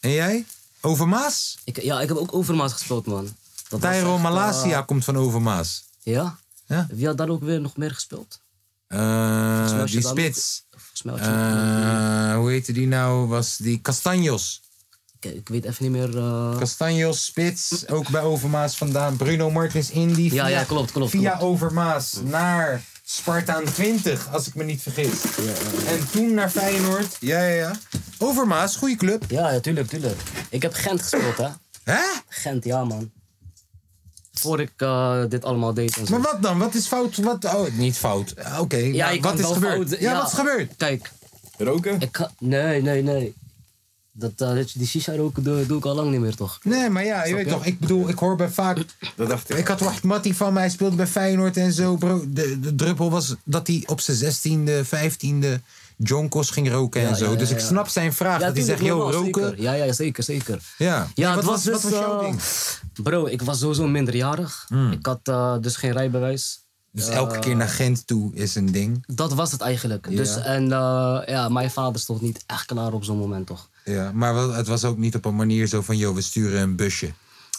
[0.00, 0.44] En jij?
[0.80, 1.58] Overmaas?
[1.64, 3.36] Ik, ja, ik heb ook Overmaas gespeeld, man.
[3.70, 5.84] Dat Tyro echt, Malasia eh, komt van Overmaas.
[6.02, 6.38] ja?
[6.66, 6.86] Ja.
[6.90, 8.40] Wie had daar ook weer nog meer gespeeld?
[8.86, 10.64] Eh, die spits.
[11.06, 11.24] Had je...
[11.24, 13.26] Eh, hoe heette die nou?
[13.28, 14.62] Was die Castanjos.
[15.20, 16.10] ik, ik weet even niet meer...
[16.58, 17.88] Castanjos, spits.
[17.88, 19.16] Ook bij Overmaas vandaan.
[19.16, 20.22] Bruno Martins Indy.
[20.22, 21.42] Ja, via- ja, klopt, klopt, Via klopt.
[21.42, 25.22] Overmaas naar Spartaan 20, als ik me niet vergis.
[25.86, 27.16] En toen naar Feyenoord.
[27.20, 27.72] Ja, ja, ja.
[28.18, 29.24] Overmaas, goede club.
[29.28, 30.20] Ja, ja, tuurlijk, tuurlijk.
[30.50, 31.48] Ik heb Gent gespeeld, hè.
[31.82, 32.00] Hè?
[32.28, 33.10] Gent, ja, man.
[34.40, 36.12] Voor ik eh, dit allemaal deed en zo.
[36.18, 36.58] Maar wat dan?
[36.58, 37.16] Wat is fout?
[37.16, 37.44] Wat?
[37.44, 38.34] Oh, niet fout.
[38.60, 39.88] Oké, ja, wat is gebeurd?
[39.88, 40.72] fout- ja, wat is gebeurd?
[40.76, 41.10] Kijk,
[41.58, 42.00] Roken?
[42.00, 42.28] ik.
[42.38, 43.34] Nee, nee, nee.
[44.12, 46.58] Dat, eh, dat- die shisha roken doe, doe ik al lang niet meer, toch?
[46.62, 48.76] Nee, maar ja, je weet toch, ik bedoel, ik hoor bij vaak...
[49.16, 49.56] Dat dacht ik.
[49.58, 52.24] Ik had Wacht Mattie van mij, speelde bij Feyenoord en zo, bro.
[52.28, 55.60] De, de druppel was dat hij op zijn 16e, 15e
[56.02, 57.36] jonkos ging roken en zo.
[57.36, 59.44] dus ik snap zijn vraag, dat hij zegt, yo, normaal, roken.
[59.48, 59.62] zeker.
[59.62, 60.60] Ja, ja, zeker, zeker.
[60.78, 62.40] Ja, Ja, Nee, het wat was was, wat dus, was jouw eh, ding?
[63.02, 64.64] Bro, ik was sowieso minderjarig.
[64.68, 64.92] Hmm.
[64.92, 66.64] Ik had eh, dus geen rijbewijs.
[66.92, 69.04] Dus elke keer naar Gent toe is een ding.
[69.06, 70.16] Dat was het eigenlijk.
[70.16, 73.68] Dus, en eh, ja, mijn vader stond niet echt klaar op zo'n moment, toch?
[73.84, 76.60] Ja, maar wel- het was ook niet op een manier zo van, yo, we sturen
[76.60, 77.12] een busje.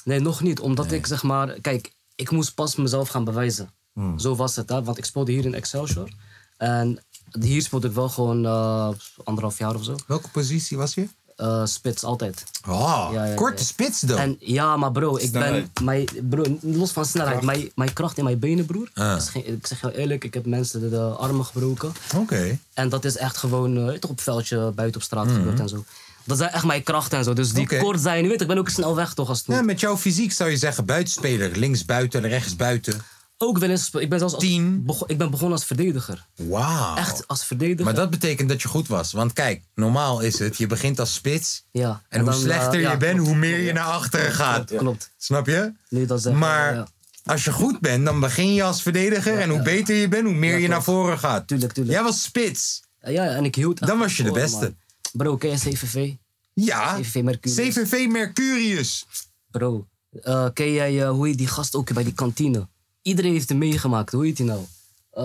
[0.04, 0.60] Nee, nog niet.
[0.60, 1.58] Omdat ik zeg maar...
[1.62, 3.70] Kijk, ik moest pas mezelf gaan bewijzen.
[3.94, 4.20] Hmm.
[4.20, 4.84] Zo was het, hè.
[4.84, 6.10] Want ik speelde hier in Excelsior.
[6.58, 7.00] En
[7.40, 8.90] hier speelde ik wel gewoon eh,
[9.24, 9.96] anderhalf jaar of zo.
[10.08, 11.08] Welke positie was je?
[11.36, 12.44] Eh, spits, altijd.
[12.68, 13.64] Oh, Ja, ja, korte ja.
[13.68, 14.18] spits dan.
[14.18, 15.74] En ja, maar bro, ik Snelheid.
[15.74, 15.84] ben...
[15.86, 17.42] Mijn, bro, los van snelheid.
[17.42, 18.90] Mijn, mijn kracht in mijn benen, broer.
[18.94, 19.16] Ah.
[19.18, 21.92] is geen- ik zeg je eerlijk, ik heb mensen de, de armen gebroken.
[22.16, 22.58] Oké.
[22.74, 25.70] En dat is echt gewoon eh, toch op het veldje, buiten op straat gebeurd en
[25.70, 25.84] zo.
[26.24, 27.34] Dat zijn echt mijn krachten en zo.
[27.34, 27.74] Dus die Mhm.
[27.74, 27.84] Oké.
[27.84, 29.66] kort zijn, je weet, ik ben ook snel weg toch als het Ja, moet.
[29.66, 31.58] met jouw fysiek zou je zeggen buitenspeler.
[31.58, 33.02] Links buiten, rechts buiten.
[33.44, 34.84] Ook wel eens, ik ben zelfs als, Tien.
[34.86, 36.28] bego- ik ben begonnen als verdediger.
[36.36, 36.96] Wauw.
[36.96, 37.86] Echt als verdediger.
[37.86, 39.12] Maar dat betekent dat je goed was.
[39.12, 41.64] Want kijk, normaal is het, je begint als spits.
[41.72, 42.02] Ja.
[42.10, 44.76] En, hoe dan, slechter eh, ja, je bent, klopt, hoe meer je naar achteren gaat.
[44.76, 45.12] Klopt.
[45.18, 45.74] Snap je?
[45.90, 46.88] Nu je dat zegt, Maar ja.
[47.24, 49.40] als je goed bent, dan begin je als verdediger.
[49.40, 51.48] en hoe beter je bent, hoe meer je naar voren gaat.
[51.48, 51.96] Tuurlijk, tuurlijk.
[51.96, 52.82] Jij was spits.
[53.00, 54.60] Ja, ja, en ik hield echt Dan was je de van beste.
[54.60, 54.76] man.
[55.14, 56.14] Bro, ken je CVV?
[56.54, 56.96] Ja.
[57.00, 57.74] CVV Mercurius.
[57.76, 59.06] CVV Mercurius.
[59.52, 59.88] Bro,
[60.22, 62.68] eh, ken jij, eh, hoe heet die gast ook bij die kantine?
[63.02, 64.66] Iedereen heeft hem meegemaakt, hoe heet hij nou?
[65.12, 65.24] Eh,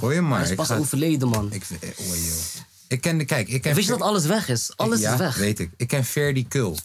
[0.00, 1.52] Hoor je maar, Hij is pas ga- overleden, man.
[1.52, 2.64] Ik, oh, joh.
[2.88, 4.72] ik ken de, kijk, ik ken Wist je dat alles weg is?
[4.76, 5.36] Alles ja, is weg.
[5.36, 5.70] weet ik.
[5.76, 6.76] Ik ken Ferdi Kul.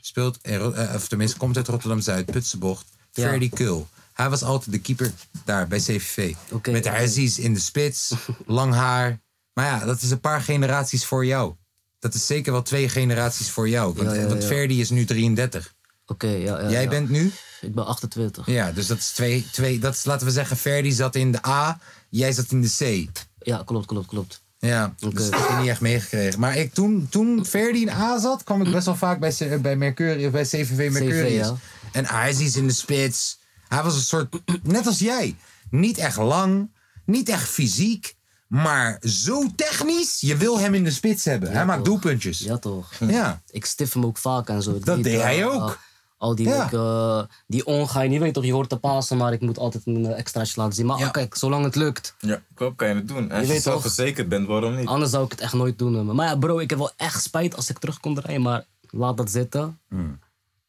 [0.00, 2.86] Speelt, eh, of tenminste, komt uit Rotterdam-Zuid, Putsenbocht.
[3.12, 3.28] Ja.
[3.28, 3.88] Ferdi Kul.
[4.12, 5.12] Hij was altijd de keeper
[5.44, 6.34] daar bij CVV.
[6.50, 6.90] Met oké.
[6.90, 8.12] Aziz in de spits,
[8.46, 9.20] lang haar.
[9.52, 11.54] Maar ja, dat is een paar generaties voor jou.
[11.98, 13.94] Dat is zeker wel twee generaties voor jou.
[13.94, 14.44] Want, Ja, ja, want.
[14.44, 15.73] Ferdi is nu 33.
[16.06, 16.70] Oké, ja, ja.
[16.70, 16.88] Jij ja.
[16.88, 17.32] bent nu?
[17.60, 18.46] Ik ben 28.
[18.46, 19.78] Ja, dus dat is twee, twee.
[19.78, 23.08] Dat is, laten we zeggen, Ferdi zat in de A, jij zat in de C.
[23.38, 24.42] Ja, klopt, klopt, klopt.
[24.58, 25.14] Ja, Oké.
[25.14, 26.40] dus dat heb ik niet echt meegekregen.
[26.40, 29.62] Maar ik, toen, toen Ferdi in A zat, kwam ik best wel vaak bij, C-
[29.62, 31.46] bij, Mercurius, bij CVV Mercurius.
[31.46, 31.54] ja.
[31.92, 33.38] En Aziz in de spits.
[33.68, 35.36] Hij was een soort, net als jij.
[35.70, 36.70] Niet echt lang,
[37.06, 38.14] niet echt fysiek,
[38.48, 40.20] maar zo technisch.
[40.20, 41.52] Je wil hem in de spits hebben.
[41.52, 42.38] hij maakt doelpuntjes.
[42.38, 42.92] Ja, toch?
[43.08, 43.42] Ja.
[43.50, 44.74] Ik stif hem ook vaak en zo.
[44.74, 45.78] Ik Dat deed hij ook.
[46.24, 46.70] Al die, Ja.
[46.72, 50.06] eh, die ongein, je weet toch, je hoort te pasen, maar ik moet altijd een
[50.06, 50.86] eh, extraatje laten zien.
[50.86, 51.06] Maar Ja.
[51.06, 53.30] ah, kijk, zolang het lukt, Ja, klopt, kan je het doen.
[53.30, 53.92] En als je, zelf toch?
[53.94, 54.86] verzekerd bent, waarom niet?
[54.86, 56.14] anders zou ik het echt nooit doen.
[56.14, 59.16] Maar ja, bro, ik heb wel echt spijt als ik terug kon draaien, maar laat
[59.16, 59.80] dat zitten.
[59.88, 60.18] Hmm.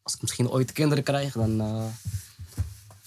[0.04, 1.68] Als ik misschien ooit kinderen krijg, dan eh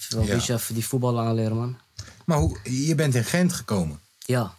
[0.09, 0.29] wel Ja.
[0.29, 1.77] een beetje even die voetbal aanleren, man.
[2.25, 3.99] Maar hoe, je bent in Gent gekomen.
[4.25, 4.57] Ja,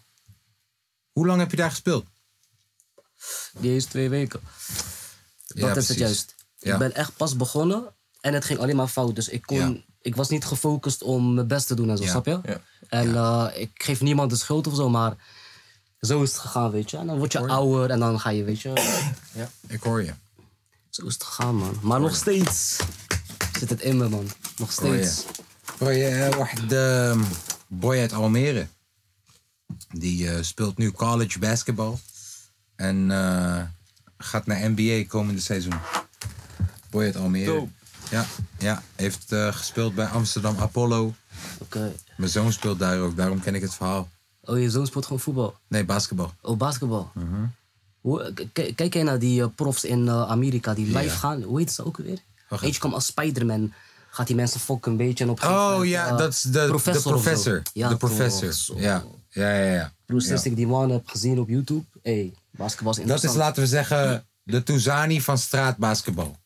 [1.12, 2.04] Hoe lang heb je daar gespeeld?
[3.58, 4.40] die is twee weken.
[5.46, 5.96] Ja, Dat is het precies.
[5.96, 6.34] juist.
[6.60, 6.72] Ja.
[6.72, 9.14] Ik ben echt pas begonnen En het ging alleen maar fout.
[9.14, 9.74] Dus ik, kon, Ja.
[10.00, 12.10] ik was niet gefocust om mijn best te doen en zo, Ja.
[12.10, 12.40] snap je?
[12.44, 12.60] Ja.
[12.88, 15.16] En eh, ik geef niemand de schuld of zo, maar
[16.00, 16.96] zo is het gegaan, weet je.
[16.96, 18.72] En dan word je ouder en dan ga je, weet je.
[19.66, 20.12] Ik hoor je.
[20.90, 21.78] Zo is het gegaan, man.
[21.82, 22.76] Maar nog steeds
[23.58, 24.28] zit het in me, man.
[24.56, 25.24] Nog steeds.
[25.78, 27.24] Hoor je, eh, wacht, de um,
[27.66, 28.66] boy uit Almere.
[29.88, 32.00] Die eh, speelt nu college basketbal.
[32.76, 33.62] En eh,
[34.18, 35.74] gaat naar NBA komende seizoen.
[36.90, 37.44] Boy uit Almere.
[37.52, 37.70] Dope.
[38.10, 38.26] Ja,
[38.58, 41.14] ja, heeft eh, gespeeld bij Amsterdam Apollo.
[41.58, 41.92] Oké.
[42.16, 44.08] Mijn zoon speelt daar ook, daarom ken ik het verhaal.
[44.44, 45.56] Oh, je zoon speelt gewoon voetbal.
[45.68, 46.32] Nee, basketbal.
[46.42, 47.10] Oh, basketbal.
[47.14, 47.44] Mhm.
[48.00, 51.10] Hoe, kijk jij naar die eh, profs in eh, Amerika die live Ja.
[51.10, 51.42] gaan?
[51.42, 52.18] Hoe heet ze ook weer?
[52.48, 53.72] Wacht Eentje kwam als Spider-Man.
[54.10, 56.66] Gaat die mensen fokken een beetje en op een Oh ja, dat is de de
[56.66, 56.96] professor.
[56.96, 57.10] of zo.
[57.10, 57.62] professor.
[57.72, 58.52] Ja, de professor.
[58.52, 58.74] zo.
[58.78, 59.72] Ja, ja, ja.
[59.74, 59.92] ja.
[60.06, 60.50] Broer, sinds Ja.
[60.50, 63.32] ik die man heb gezien op YouTube, hey, basketbal is Dat interessant.
[63.32, 66.36] is, laten we zeggen, de Touzani van straatbasketbal.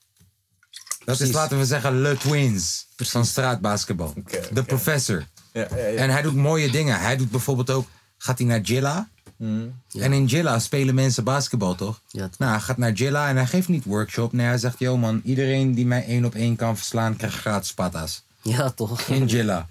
[1.05, 4.15] Dat is, laten we zeggen, Le Twins van straatbasketbal.
[4.53, 5.25] De professor.
[5.53, 5.99] Ja, ja, ja.
[5.99, 7.01] En hij doet mooie dingen.
[7.01, 7.87] Hij doet bijvoorbeeld ook,
[8.19, 9.09] gaat hij naar Jilla.
[9.39, 12.01] En in Jilla spelen mensen basketbal, toch?
[12.09, 12.39] Ja, toch.
[12.39, 14.33] Nou, hij gaat naar Jilla en hij geeft niet workshop.
[14.33, 17.75] Nee, hij zegt, yo man, iedereen die mij één op één kan verslaan, krijgt gratis
[17.75, 18.23] patas.
[18.43, 19.01] Ja, toch?
[19.01, 19.69] In Jilla.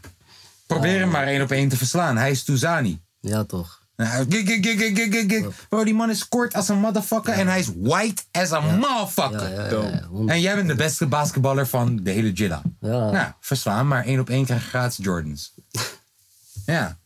[0.68, 2.18] Probeer hem maar één op één te verslaan.
[2.18, 3.02] Hij is Touzani.
[3.20, 3.82] Ja, toch?
[3.98, 5.66] Gig, gig, gig, gig, gig, gig.
[5.70, 9.50] Bro, die man is kort als een motherfucker en hij is white as a motherfucker.
[9.54, 9.90] Ja, ja, ja.
[9.90, 12.62] ja, honderd- En jij bent de beste basketballer van de hele Jilla.
[12.80, 13.12] Ja.
[13.12, 15.54] Nou, verslaan, maar één op één krijg je gratis Jordans.
[16.66, 16.98] ja.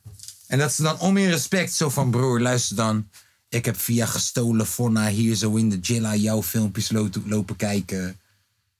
[0.48, 3.10] En dat is dan om in respect zo van broer, luister dan.
[3.50, 8.20] Ik heb via gestolen Fonna hier zo in de Jilla jouw filmpjes lo- lopen kijken.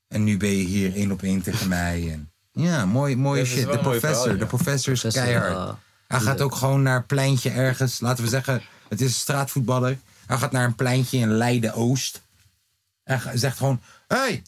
[0.08, 2.12] En nu ben je hier één op één tegen mij.
[2.12, 3.72] En, ja, mooi, mooie shit.
[3.72, 5.78] De professor, de professor is keihard.
[6.08, 8.00] Hij gaat ook gewoon naar een pleintje ergens.
[8.00, 9.98] Laten we zeggen, het is een straatvoetballer.
[10.26, 12.22] Hij gaat naar een pleintje in Leiden-Oost.
[13.04, 14.42] En zegt gewoon, hey,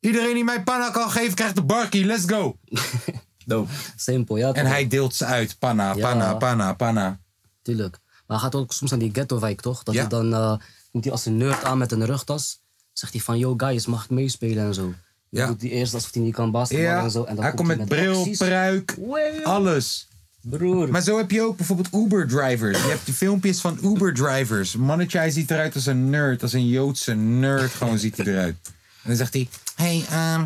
[0.00, 2.04] iedereen die mij panna kan geven, krijgt de barkie.
[2.04, 2.56] Let's go.
[3.46, 3.70] Dope.
[3.96, 5.58] Simpel, ja, En hij deelt ze uit.
[5.58, 6.08] Panna, Ja.
[6.08, 7.18] panna, panna, panna.
[7.62, 7.98] Tuurlijk.
[8.26, 9.82] Maar hij gaat ook soms naar die ghetto-wijk, toch?
[9.82, 10.00] Dat Ja.
[10.00, 12.60] hij dan komt hij als een nerd aan met een rugtas.
[12.92, 14.82] Zegt hij van, yo guys, mag ik meespelen en zo.
[14.82, 14.94] Dan
[15.28, 15.46] Ja.
[15.46, 17.24] doet hij eerst alsof hij niet kan basketballen Ja, en zo.
[17.24, 18.38] En dan hij komt met bril, acties.
[18.38, 18.98] pruik,
[19.44, 20.08] alles.
[20.42, 20.88] Broer.
[20.90, 22.78] Maar zo heb je ook bijvoorbeeld Uber-drivers.
[22.82, 24.76] Je hebt die filmpjes van Uber-drivers.
[24.76, 26.42] Mannetje, hij ziet eruit als een nerd.
[26.42, 28.56] Als een Joodse nerd gewoon ziet hij eruit.
[29.02, 29.48] En dan zegt hij...
[29.74, 30.44] hey, ehm,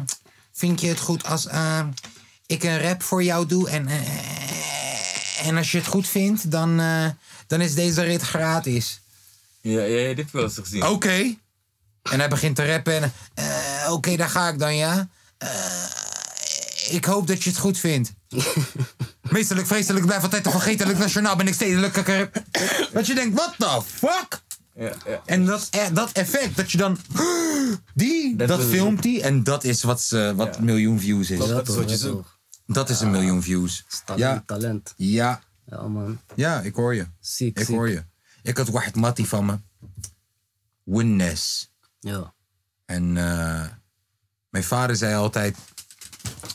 [0.53, 1.89] vind je het goed als ehm,
[2.47, 3.71] ik een rap voor jou doe?
[3.71, 7.07] En, eh, en als je het goed vindt, dan, eh,
[7.47, 9.01] dan is deze rit gratis.
[9.61, 10.87] Ja, ja, dit heb ik wel eens gezien.
[10.87, 11.35] Oké.
[12.03, 13.13] En hij begint te rappen en...
[13.35, 15.09] eh, Oké, daar ga ik dan, ja.
[15.39, 15.49] Eh,
[16.91, 18.13] ik hoop dat je het goed vindt.
[19.31, 20.99] Meesterlijk, vreselijk, blijf altijd te vergetelijk.
[20.99, 21.95] Nationaal ben ik stedelijk.
[22.93, 24.43] Dat je denkt, what the fuck?
[24.75, 25.23] Ja, ja.
[25.25, 26.99] En dat, eh, dat effect, dat je dan...
[27.95, 29.23] Die, dat, filmt hij.
[29.23, 30.63] En dat is wat, ze, wat Ja.
[30.63, 31.39] miljoen views is.
[31.39, 32.29] dat is wat je zoekt.
[32.67, 33.85] Dat is een miljoen views.
[34.05, 34.95] Talent, Ja, talent.
[34.97, 36.21] ja, Ja, man.
[36.35, 37.07] ja, ik hoor je.
[37.21, 37.75] Ziek, Ik ziek.
[37.75, 38.05] hoor je.
[38.43, 39.59] Ik had Wahid Matti van me.
[40.85, 41.71] Winness.
[42.01, 42.35] Ja.
[42.85, 43.65] En eh,
[44.49, 45.57] mijn vader zei altijd: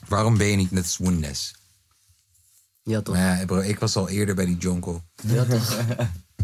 [0.07, 1.53] Waarom ben je niet net als Winness?
[2.83, 3.15] Ja, toch.
[3.15, 5.03] Maar ja, bro, ik was al eerder bij die Jonko.
[5.23, 5.77] Ja, toch.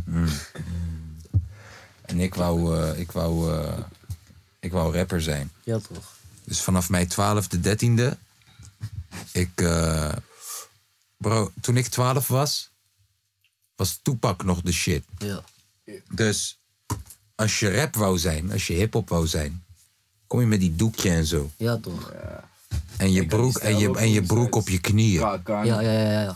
[2.05, 3.77] En ik wou, eh, ik, wou, eh,
[4.59, 5.51] ik wou rapper zijn.
[5.63, 6.15] Ja, toch.
[6.43, 8.17] Dus vanaf mijn twaalfde, dertiende.
[9.31, 9.49] Ik.
[9.61, 10.13] eh,
[11.17, 12.71] bro, toen ik 12 was.
[13.75, 15.03] Was Tupac nog de shit.
[15.17, 15.43] Ja.
[16.11, 16.59] Dus
[17.35, 19.63] als je rap wou zijn, als je hip-hop wou zijn.
[20.27, 21.51] kom je met die doekje en zo.
[21.57, 22.11] Ja, toch.
[22.97, 25.21] En je broek, en je, en je broek op je knieën.
[25.45, 26.35] Ja, ja, ja, ja.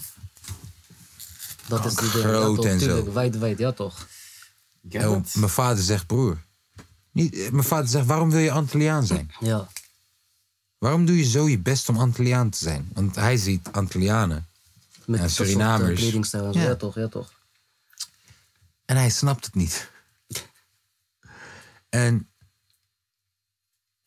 [1.68, 3.12] Dat is die Groot en zo.
[3.12, 4.08] Wijd, wijd, ja, toch.
[4.90, 5.36] En het.
[5.36, 6.38] mijn vader zegt, broer.
[7.12, 9.32] Niet, eh, mijn vader zegt, waarom wil je Antilliaan zijn?
[9.40, 9.68] Ja.
[10.78, 12.90] Waarom doe je zo je best om Antilliaan te zijn?
[12.94, 14.48] Want hij ziet Antillianen.
[15.06, 16.00] Met soort, eh, Surinamers.
[16.00, 16.60] kledingstijl en zo.
[16.60, 16.66] Ja.
[16.66, 17.32] Ja, toch, ja, toch.
[18.86, 19.90] En hij snapt het niet.
[21.90, 22.30] En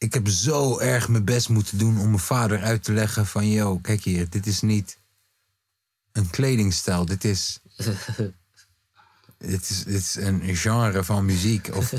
[0.03, 3.49] ik heb zo erg mijn best moeten doen om mijn vader uit te leggen van...
[3.49, 4.99] yo, kijk hier, dit is niet
[6.12, 7.05] een kledingstijl.
[7.05, 7.61] Dit is,
[9.38, 11.71] dit is, dit is een genre van muziek.
[11.75, 11.93] Of,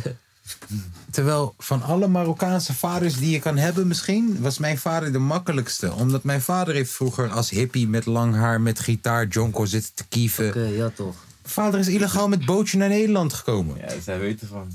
[1.11, 4.41] terwijl van alle Marokkaanse vaders die je kan hebben misschien...
[4.41, 5.93] was mijn vader de makkelijkste.
[5.93, 8.61] Omdat mijn vader heeft vroeger als hippie met lang haar...
[8.61, 10.47] met gitaar jonko zitten te kieven.
[10.47, 11.15] Oké, ja, toch.
[11.41, 13.77] Mijn vader is illegaal met bootje naar Nederland gekomen.
[13.77, 14.71] Ja, zij weten van.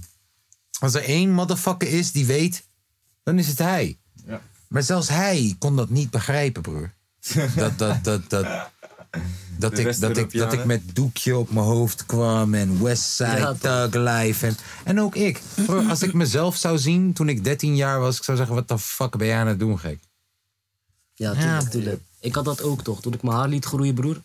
[0.79, 2.67] Als er één motherfucker is die weet,
[3.29, 3.99] dan is het hij.
[4.27, 4.41] Ja.
[4.69, 6.93] Maar zelfs hij kon dat niet begrijpen, broer.
[7.57, 8.47] Dat, dat, dat, dat,
[9.59, 13.57] Dat ik, dat, ik, dat ik met doekje op mijn hoofd kwam en Westside.
[13.61, 14.47] Thug Life.
[14.47, 15.41] En, en ook ik.
[15.67, 18.69] Bro, als ik mezelf zou zien toen ik 13 jaar was, ik zou zeggen: wat
[18.69, 20.01] de fuck ben jij aan het doen, gek?
[21.15, 22.01] Ja, tuurlijk, tuurlijk.
[22.21, 23.01] Ik had dat ook toch.
[23.01, 24.23] Toen ik mijn haar liet groeien, broer.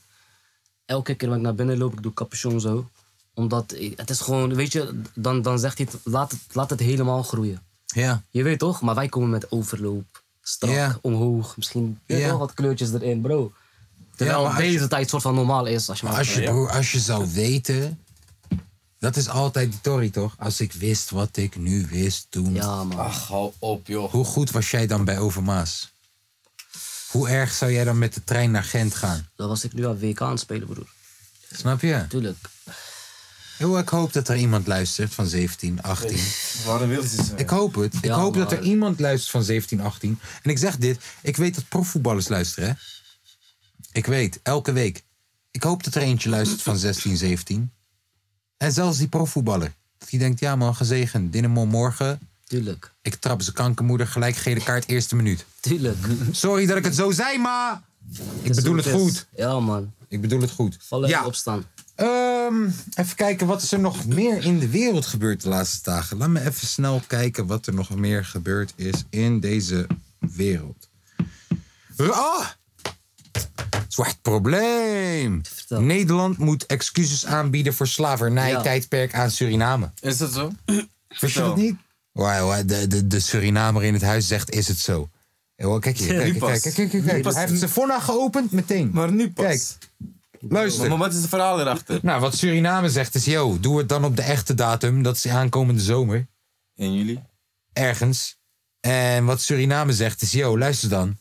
[0.86, 2.90] Elke keer dat ik naar binnen loop, ik doe capuchon zo.
[3.34, 6.80] Omdat het is gewoon, weet je, dan, dan zegt hij, het, laat, het, laat het
[6.80, 7.62] helemaal groeien.
[7.94, 8.24] Ja.
[8.30, 8.82] Je weet toch?
[8.82, 10.22] Maar wij komen met overloop.
[10.42, 10.98] Strak, Ja.
[11.02, 11.58] omhoog.
[11.58, 12.30] Misschien weet je Ja.
[12.30, 13.52] wel wat kleurtjes erin, bro.
[14.16, 15.90] Terwijl maar als je- deze tijd soort van normaal is.
[15.90, 18.00] Als je maar Als je, broer, als je zou weten.
[19.00, 20.36] Dat is altijd die Tory, toch?
[20.38, 22.54] Als ik wist wat ik nu wist toen.
[22.54, 23.00] Ja, man.
[23.00, 24.12] Ach, hou op, joh.
[24.12, 25.92] Hoe goed was jij dan bij Overmaas?
[27.10, 29.28] Hoe erg zou jij dan met de trein naar Gent gaan?
[29.36, 30.88] Dan was ik nu aan WK aan het spelen, broer.
[31.52, 32.06] Snap je?
[32.10, 32.38] Tuurlijk.
[33.58, 36.18] Yo, ik hoop dat er iemand luistert van 17, 18.
[36.66, 37.34] Waarom wil ze zo?
[37.36, 37.94] Ik hoop het.
[37.94, 40.20] Ik Ja, hoop dat er iemand luistert van 17, 18.
[40.44, 42.76] En ik zeg dit, ik weet dat profvoetballers luisteren, hè?
[43.92, 45.04] Ik weet, elke week.
[45.52, 47.72] Ik hoop dat er eentje luistert van 16, 17.
[48.58, 49.74] En zelfs die profvoetballer.
[50.10, 51.34] Die denkt, ja man, gezegend.
[51.34, 52.20] Dynamo morgen.
[52.44, 52.94] Tuurlijk.
[53.02, 55.46] Ik trap zijn kankermoeder gelijk gele kaart eerste minuut.
[55.60, 55.98] Tuurlijk.
[56.32, 57.82] Sorry dat ik het zo zei, maar...
[58.42, 59.28] Ik bedoel het goed.
[59.36, 59.94] Ja, man.
[60.08, 60.78] Ik bedoel het goed.
[60.80, 61.66] Vallen en opstaan.
[61.96, 62.64] Ehm,
[62.96, 66.18] even kijken, wat is er nog meer in de wereld gebeurd de laatste dagen?
[66.18, 69.88] Laat me even snel kijken wat er nog meer gebeurd is in deze
[70.20, 70.90] wereld.
[71.98, 72.48] Ah!
[73.88, 75.42] Zwart probleem.
[75.46, 75.82] Vertel.
[75.82, 77.92] Nederland moet excuses aanbieden voor Ja.
[77.92, 79.92] slavernij-tijdperk aan Suriname.
[80.00, 80.52] Is dat zo?
[80.66, 81.48] Wist je Vertel.
[81.48, 81.76] dat niet?
[82.12, 85.10] Wauw, wauw, de, de, de Surinamer in het huis zegt, is het zo?
[85.56, 86.60] Yo, kijk hier, kijk, Nu kijk, pas.
[86.62, 87.24] kijk, kijk, kijk, kijk.
[87.34, 88.90] Hij heeft zijn fonna geopend meteen.
[88.94, 89.46] Maar nu pas.
[89.46, 89.62] Kijk,
[90.50, 90.90] luister.
[90.90, 92.00] Maar wat is het verhaal erachter?
[92.02, 95.04] Nou, wat Suriname zegt is, yo, doe het dan op de echte datum.
[95.04, 96.28] Dat is aankomende zomer.
[96.76, 97.24] In juli?
[97.74, 98.38] Ergens.
[98.80, 101.18] En wat Suriname zegt is, yo, luister dan.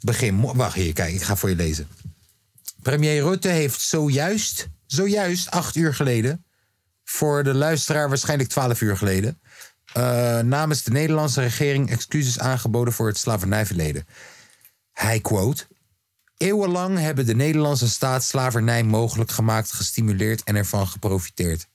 [0.00, 1.88] Begin, mo- wacht hier, kijk, ik ga voor je lezen.
[2.82, 6.44] Premier Rutte heeft zojuist, zojuist, acht uur geleden...
[7.04, 9.40] voor de luisteraar waarschijnlijk twaalf uur geleden...
[9.92, 14.06] eh, namens de Nederlandse regering excuses aangeboden voor het slavernijverleden.
[14.92, 15.66] Hij quote...
[16.36, 21.66] Eeuwenlang hebben de Nederlandse staat slavernij mogelijk gemaakt, gestimuleerd en ervan geprofiteerd.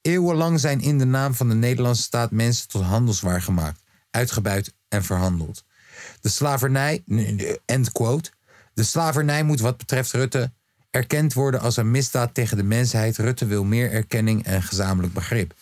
[0.00, 5.04] Eeuwenlang zijn in de naam van de Nederlandse staat mensen tot handelswaar gemaakt, uitgebuit en
[5.04, 5.64] verhandeld.
[6.20, 7.02] De slavernij,
[7.64, 8.30] end quote,
[8.74, 10.52] de slavernij moet wat betreft Rutte
[10.90, 13.16] erkend worden als een misdaad tegen de mensheid.
[13.16, 15.54] Rutte wil meer erkenning en gezamenlijk begrip.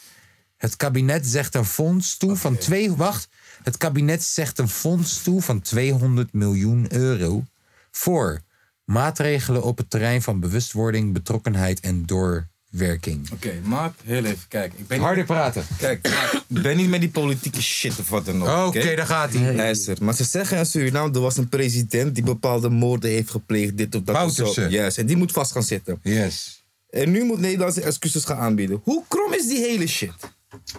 [0.56, 2.92] Het kabinet zegt een fonds toe van twee.
[2.92, 3.28] Wacht.
[3.62, 7.44] Het kabinet zegt een fonds toe van 200 miljoen euro.
[7.90, 8.44] voor
[8.86, 13.30] maatregelen op het terrein van bewustwording, betrokkenheid en doorwerking.
[13.32, 14.48] Oké, maat, heel even.
[14.48, 15.64] Kijk, ik ben, Harder praten.
[15.78, 16.06] kijk,
[16.48, 18.66] ik ben niet met die politieke shit of wat dan ook.
[18.66, 19.54] Oké, daar gaat hij.
[19.54, 23.76] Luister, maar ze zeggen in Suriname, er was een president die bepaalde moorden heeft gepleegd,
[23.76, 24.24] dit of dat.
[24.24, 24.42] of zo.
[24.44, 24.70] Bouterse.
[24.70, 25.98] Yes, en die moet vast gaan zitten.
[26.02, 26.64] Yes.
[26.90, 28.80] En nu moet Nederland zijn excuses gaan aanbieden.
[28.82, 30.12] Hoe krom is die hele shit?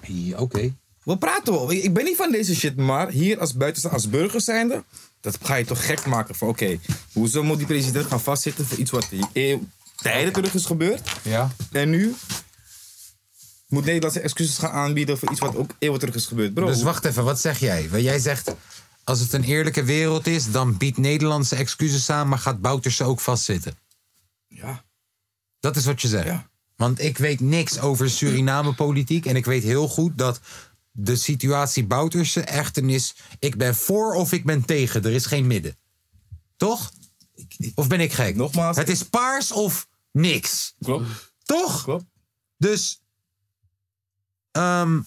[0.07, 0.73] Ja, Oké.
[1.03, 1.71] We praten wel.
[1.71, 4.83] Ik ik ben niet van deze shit, maar hier als buitenstaander, als burger zijnde,
[5.31, 6.79] dat ga je toch gek maken van oké,
[7.13, 11.09] hoezo moet die president gaan vastzitten voor iets wat eeuw, tijden terug is gebeurd?
[11.21, 11.51] Ja.
[11.71, 12.15] En nu
[13.67, 16.53] moet Nederland zijn excuses gaan aanbieden voor iets wat ook eeuwen terug is gebeurd.
[16.53, 17.89] Bro, Dus wacht even, wat zeg jij?
[17.89, 18.55] Want jij zegt,
[19.03, 23.19] als het een eerlijke wereld is, dan biedt Nederlandse excuses aan, maar gaat Bouterse ook
[23.19, 23.77] vastzitten.
[24.47, 24.83] Ja.
[25.59, 26.25] Dat is wat je zegt.
[26.25, 26.49] Ja.
[26.75, 29.25] Want ik weet niks over Suriname-politiek.
[29.25, 30.39] En ik weet heel goed dat
[30.99, 33.15] de situatie Bouterse echt een is...
[33.39, 35.03] Ik ben voor of ik ben tegen.
[35.03, 35.75] Er is geen midden.
[36.57, 36.91] Toch?
[37.75, 38.35] Of ben ik gek?
[38.35, 38.77] Nogmaals.
[38.77, 40.75] Het is paars of niks.
[40.79, 41.83] Klopt, Toch?
[41.83, 42.05] klopt.
[42.57, 43.01] Dus...
[44.51, 44.99] ehm,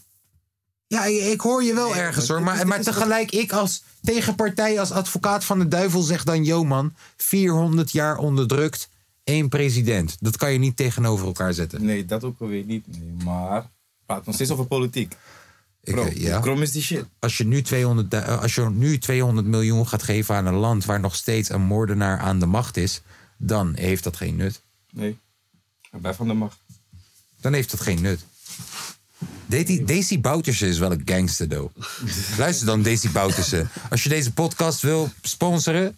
[0.86, 2.42] ja, ik, ik hoor je wel ergens hoor.
[2.42, 6.44] Maar, maar tegelijk, ik als tegenpartij, als advocaat van de duivel zeg dan...
[6.44, 8.88] Yo man, 400 jaar onderdrukt,
[9.24, 10.16] één president.
[10.20, 11.84] Dat kan je niet tegenover elkaar zetten.
[11.84, 12.86] Nee, dat ook alweer niet.
[12.86, 13.70] Nee, maar
[14.06, 15.16] praat nog steeds over politiek.
[15.82, 16.40] Ik, Bro, eh, ja.
[16.40, 17.04] krom is die shit?
[17.18, 20.54] als, je nu 200, du- eh, als je nu 200 miljoen gaat geven aan een
[20.54, 20.84] land...
[20.84, 23.02] waar nog steeds een moordenaar aan de macht is...
[23.36, 24.60] dan heeft dat geen nut.
[24.92, 25.18] Nee,
[25.92, 26.58] ik ben van de macht.
[27.40, 28.20] Dan heeft dat geen nut.
[29.46, 31.76] Daisy, Daisy Bouterse is wel een gangster, though.
[32.38, 33.66] Luister dan, Daisy Bouterse.
[33.90, 35.96] Als je deze podcast wil sponsoren...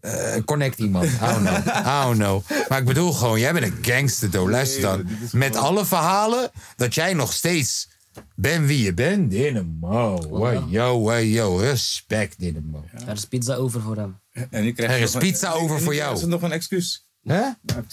[0.00, 1.04] eh, connect iemand.
[1.06, 1.66] I don't know.
[1.66, 2.42] I don't know.
[2.68, 4.50] Maar ik bedoel gewoon, jij bent een gangster, though.
[4.50, 5.06] Luister dan.
[5.32, 7.88] Met alle verhalen dat jij nog steeds
[8.34, 9.32] bent wie je bent.
[9.32, 11.56] Yo, wow, yo.
[11.56, 12.84] Respect, Dynamo.
[13.06, 14.20] Er is pizza over voor hem.
[14.50, 16.16] En nu krijg je Er is nog een- pizza en nu over voor jou.
[16.16, 17.08] ze nog een excuus.
[17.22, 17.40] Hè?
[17.62, 17.84] Nou.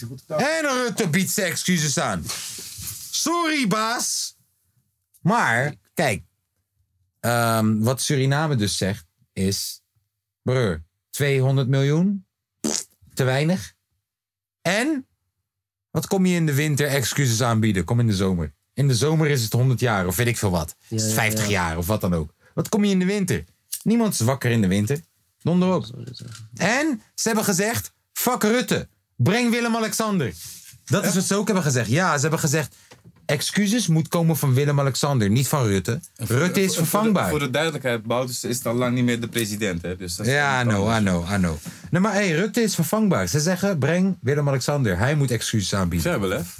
[0.42, 2.22] En Rutte biedt zijn excuses aan.
[3.10, 4.36] Sorry, baas.
[5.20, 6.22] Maar, kijk.
[7.20, 9.82] ehm, wat Suriname dus zegt, is...
[10.42, 10.74] Brr,
[11.10, 12.26] 200 miljoen?
[12.60, 13.74] Pff, Te weinig?
[14.62, 15.06] En
[15.90, 17.84] wat kom je in de winter excuses aanbieden?
[17.84, 18.54] Kom in de zomer.
[18.74, 20.74] In de zomer is het 100 jaar of weet ik veel wat.
[20.88, 21.50] is het ja, 50 ja.
[21.50, 22.34] jaar of wat dan ook.
[22.54, 23.44] Wat kom je in de winter?
[23.82, 25.00] Niemand is wakker in de winter.
[25.42, 25.86] Donder op.
[26.56, 28.88] En ze hebben gezegd: fuck Rutte.
[29.16, 30.32] Breng Willem-Alexander.
[30.84, 31.88] Dat is wat ze ook hebben gezegd.
[31.88, 32.74] Ja, ze hebben gezegd:
[33.26, 36.00] excuses moet komen van Willem-Alexander, niet van Rutte.
[36.16, 37.28] Rutte is Voor de- vervangbaar.
[37.30, 39.82] Voor de duidelijkheid, Bouters is al lang niet meer de president.
[39.82, 39.96] Hè?
[39.96, 41.56] Dus dat is Ja, I know, I know, I know.
[41.90, 43.28] Nee, maar hey, Rutte is vervangbaar.
[43.28, 44.98] Ze zeggen, breng Willem-Alexander.
[44.98, 46.10] Hij moet excuses aanbieden.
[46.12, 46.58] Verbelef.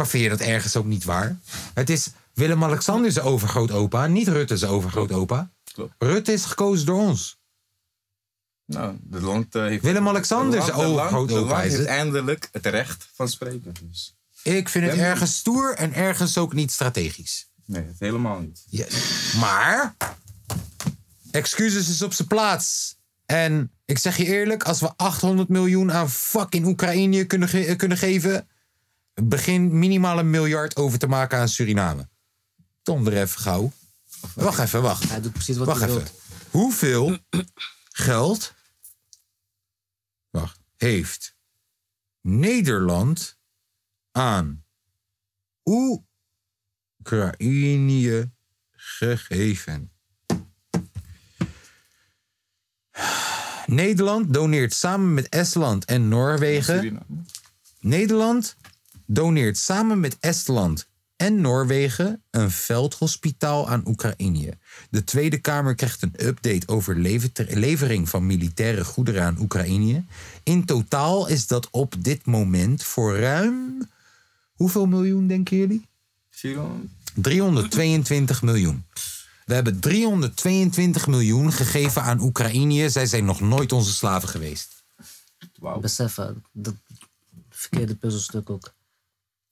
[0.00, 1.38] Maar vind je dat ergens ook niet waar?
[1.74, 5.50] Het is Willem-Alexander zijn overgrootopa, niet Rutte zijn overgrootopa.
[5.72, 5.94] Klopt.
[5.98, 7.38] Rutte is gekozen door ons.
[8.64, 9.82] Nou, de land eh, heeft...
[9.82, 11.86] Willem-Alexander land- overgrootopa, is het?
[11.86, 13.74] eindelijk het recht van spreken.
[13.82, 14.14] Dus.
[14.42, 17.48] Ik vind het ergens stoer en ergens ook niet strategisch.
[17.64, 18.64] Nee, het helemaal niet.
[18.68, 18.86] Ja,
[19.38, 19.94] maar,
[21.30, 22.96] excuses is op zijn plaats.
[23.26, 27.98] En ik zeg je eerlijk, als we 800 miljoen aan fucking Oekraïne kunnen, ge- kunnen
[27.98, 28.48] geven,
[29.28, 32.08] begin minimaal een miljard over te maken aan Suriname.
[32.82, 33.72] Kom er even gauw.
[34.34, 35.08] Wacht even, wacht.
[35.08, 36.02] Hij doet precies wat Wacht hij even.
[36.02, 36.12] wil.
[36.50, 37.18] Hoeveel
[37.92, 38.54] geld
[40.30, 41.36] wacht, heeft
[42.20, 43.38] Nederland
[44.12, 44.64] aan
[47.02, 48.30] Oekraïne
[48.70, 49.92] gegeven?
[53.66, 56.76] Nederland doneert samen met Estland en Noorwegen.
[56.76, 57.04] Suriname.
[57.80, 58.56] Nederland
[59.12, 64.58] doneert samen met Estland en Noorwegen een veldhospitaal aan Oekraïne.
[64.90, 70.04] De Tweede Kamer krijgt een update over lever- levering van militaire goederen aan Oekraïne.
[70.42, 73.88] In totaal is dat op dit moment voor ruim.
[74.52, 75.88] Hoeveel miljoen denken jullie?
[76.30, 76.84] Suriname.
[77.14, 78.84] 322 miljoen.
[79.44, 82.90] We hebben 322 miljoen gegeven aan Oekraïne.
[82.90, 84.82] Zij zijn nog nooit onze slaven geweest.
[85.58, 85.80] Wauw.
[85.80, 86.74] Beseffen, dat
[87.50, 88.72] verkeerde puzzelstuk ook.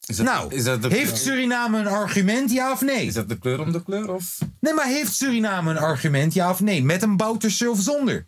[0.08, 3.06] Is dat, Nou, is dat de, heeft Suriname een argument, ja of nee?
[3.06, 4.12] Is dat de kleur om de kleur?
[4.14, 4.38] Of?
[4.60, 6.82] Nee, maar heeft Suriname een argument, ja of nee?
[6.84, 8.26] Met een Bouterse of zonder?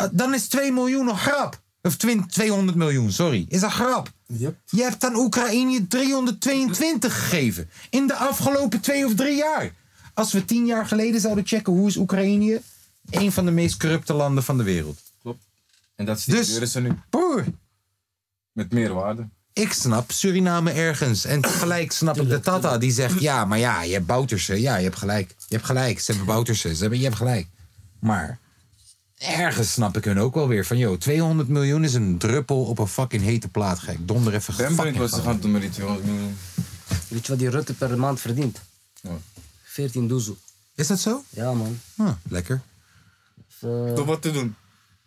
[0.00, 1.60] Uh, Dan is 2 miljoen een grap.
[1.82, 3.46] Of 20 200 miljoen, sorry.
[3.48, 4.10] Is een grap.
[4.26, 4.56] Yep.
[4.64, 7.70] Je hebt aan Oekraïne 322 gegeven.
[7.90, 9.72] In de afgelopen twee of drie jaar.
[10.14, 12.62] Als we tien jaar geleden zouden checken hoe is Oekraïne...
[13.10, 15.00] een van de meest corrupte landen van de wereld.
[15.22, 15.42] Klopt.
[15.94, 16.92] En dat Dus- studeren ze nu.
[17.10, 17.44] Broer,
[18.52, 19.28] Met meer waarde.
[19.58, 21.24] Ik snap Suriname ergens.
[21.24, 23.20] En tegelijk snap ik de Tata die zegt...
[23.20, 24.60] ja, maar ja, je hebt Bouterse.
[24.60, 25.28] Ja, je hebt gelijk.
[25.48, 26.00] Je hebt gelijk.
[26.00, 26.74] Ze hebben Bouterse.
[26.74, 27.46] Ze hebben, je hebt gelijk.
[27.98, 28.38] Maar
[29.18, 30.78] ergens snap ik hun ook wel weer van...
[30.78, 34.08] joh, 200 miljoen is een druppel op een fucking hete plaat, gek.
[34.08, 36.36] Donder even Ben benieuwd fucking wat ze gaan doen met die 200 miljoen.
[37.08, 38.60] Weet je wat die Rutte per maand verdient?
[39.00, 39.10] Ja.
[39.62, 40.36] 14 doezoe.
[40.74, 41.22] Is dat zo?
[41.30, 41.80] Ja, man.
[41.96, 42.60] Ah, lekker.
[43.34, 44.54] Dus, eh, Door wat te doen.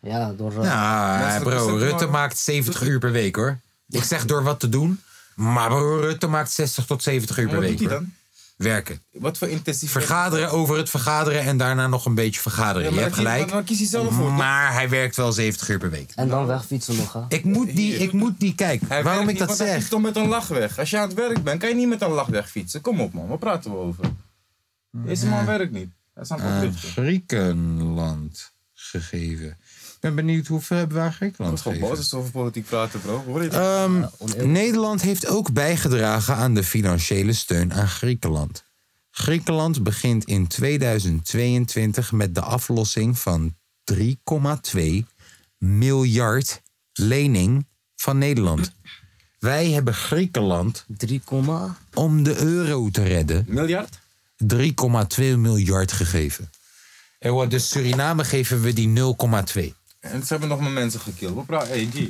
[0.02, 0.64] ja, door...
[0.64, 3.60] Ja, Mensen bro, Rutte maar- maakt 70 uur per week, hoor.
[3.92, 5.02] Ik zeg door wat te doen.
[5.36, 8.06] Maar Rutte maakt 60 tot 70 uur per wat week, doet hij hoor.
[8.06, 8.14] dan?
[8.56, 9.02] Werken.
[9.12, 9.92] Wat voor intensief...
[9.92, 12.89] Vergaderen over het vergaderen en daarna nog een beetje vergaderen.
[12.89, 13.52] Ja, je hebt dan kies- gelijk.
[13.52, 14.38] dan kies hij zelf voor, toch?
[14.38, 16.12] Maar hij werkt wel 70 uur per week.
[16.16, 17.22] En dan wegfietsen nog, hè?
[17.28, 19.68] Ik moet die, ik moet die, kijk, Hij waarom werkt ik niet, dat want hij
[19.68, 19.76] zeg.
[19.76, 20.80] fietst toch met een lach weg.
[20.80, 22.82] Als je aan het werk bent, kan je niet met een lach weg fietsen.
[22.82, 24.06] Kom op man, waar praten we over?
[24.92, 25.89] Deze man werkt niet.
[26.14, 26.89] Hij is aan het Aan oplichten.
[26.89, 29.58] Griekenland gegeven.
[30.02, 31.97] Ik ben benieuwd hoeveel hebben we aan Dat Griekenland is gewoon gegeven.
[31.97, 33.24] boos over politiek praten bro.
[33.26, 33.62] Hoor je dat?
[33.62, 38.64] Ehm, Nederland heeft ook bijgedragen aan de financiële steun aan Griekenland.
[39.12, 45.06] Griekenland begint in 2022 met de aflossing van 3,2
[45.58, 46.62] miljard
[46.93, 48.72] lening van Nederland.
[49.39, 51.22] Wij hebben Griekenland 3,
[51.93, 53.99] om de euro te redden Miljard?
[54.38, 56.49] 3,2 miljard gegeven.
[57.20, 59.80] En wat dus Suriname geven we die 0,2.
[60.02, 61.36] En ze hebben nog maar mensen gekild.
[61.36, 62.08] We praten, hey G.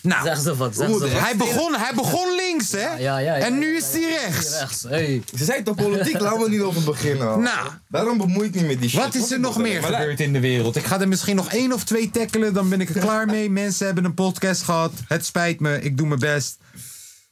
[0.00, 1.10] Nou, Zeg ze wat, zeg ze wat.
[1.10, 2.78] hij begon, hij begon links, hè?
[2.88, 4.58] Ja, ja, ja, en nu is hij rechts.
[4.58, 5.22] Rechts, hey.
[5.36, 7.40] Ze zei toch politiek, laten we niet over beginnen.
[7.40, 7.68] Nou.
[7.88, 9.00] Daarom bemoei ik me met die shit.
[9.00, 10.76] Wat is er nog meer gebeurd in de wereld?
[10.76, 13.50] Ik ga er misschien nog één of twee tackelen, dan ben ik er klaar mee.
[13.50, 14.92] Mensen hebben een podcast gehad.
[15.08, 16.56] Het spijt me, ik doe mijn best.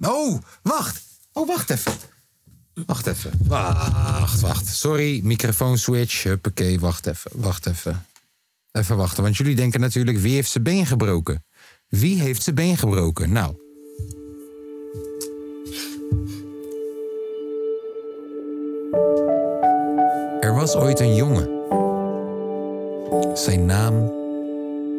[0.00, 1.02] Oh, wacht.
[1.32, 1.92] Oh, wacht even.
[2.86, 3.30] Wacht even.
[3.44, 4.66] Wacht, wacht.
[4.66, 6.22] Sorry, microfoon switch.
[6.22, 7.30] Huppakee, wacht even.
[7.34, 8.05] Wacht even.
[8.84, 11.44] Wachten, want jullie denken natuurlijk, wie heeft zijn been gebroken?
[11.88, 13.32] Wie heeft zijn been gebroken?
[13.32, 13.54] Nou.
[20.40, 21.48] Er was ooit een jongen.
[23.34, 23.94] Zijn naam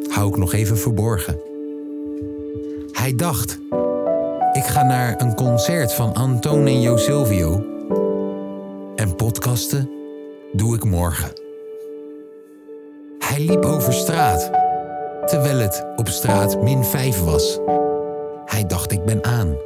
[0.08, 1.40] hou ik nog even verborgen.
[2.92, 3.58] Hij dacht:
[4.52, 7.64] ik ga naar een concert van Anton en Jo Silvio.
[8.96, 9.90] En podcasten
[10.52, 11.47] doe ik morgen.
[13.28, 14.50] Hij liep over straat
[15.26, 17.58] terwijl het op straat min 5 was.
[18.44, 19.56] Hij dacht ik ben aan.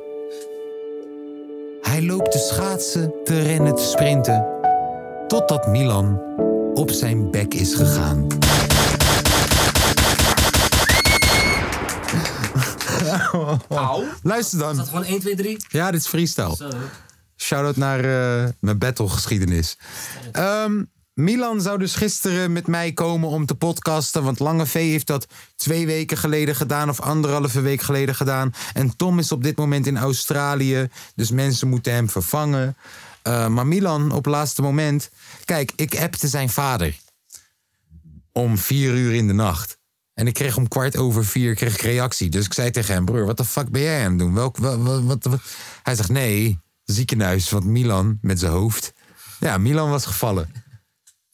[1.82, 4.46] Hij loopt te schaatsen, te rennen, te sprinten,
[5.28, 6.20] totdat Milan
[6.74, 8.26] op zijn bek is gegaan.
[14.22, 14.86] Luister Is dat dan.
[14.86, 15.56] gewoon 1, 2, 3?
[15.68, 16.56] Ja, dit is freestyle.
[16.56, 16.68] Zo.
[17.36, 19.78] Shout-out naar eh, mijn battlegeschiedenis.
[20.32, 20.82] Ehm
[21.22, 24.24] Milan zou dus gisteren met mij komen om te podcasten.
[24.24, 28.54] Want Lange V heeft dat twee weken geleden gedaan of anderhalve week geleden gedaan.
[28.72, 30.88] En Tom is op dit moment in Australië.
[31.14, 32.76] Dus mensen moeten hem vervangen.
[33.22, 35.10] Eh, maar Milan op laatste moment.
[35.44, 36.98] Kijk, ik appte zijn vader.
[38.32, 39.78] Om vier uur in de nacht.
[40.14, 42.28] En ik kreeg om kwart over vier kreeg ik reactie.
[42.28, 44.34] Dus ik zei tegen hem, broer, wat de fuck ben jij aan het doen?
[44.34, 45.40] Welk, wat, wat, wat?
[45.82, 47.50] Hij zegt, nee, ziekenhuis.
[47.50, 48.92] Want Milan, met zijn hoofd.
[49.40, 50.61] Ja, Milan was gevallen.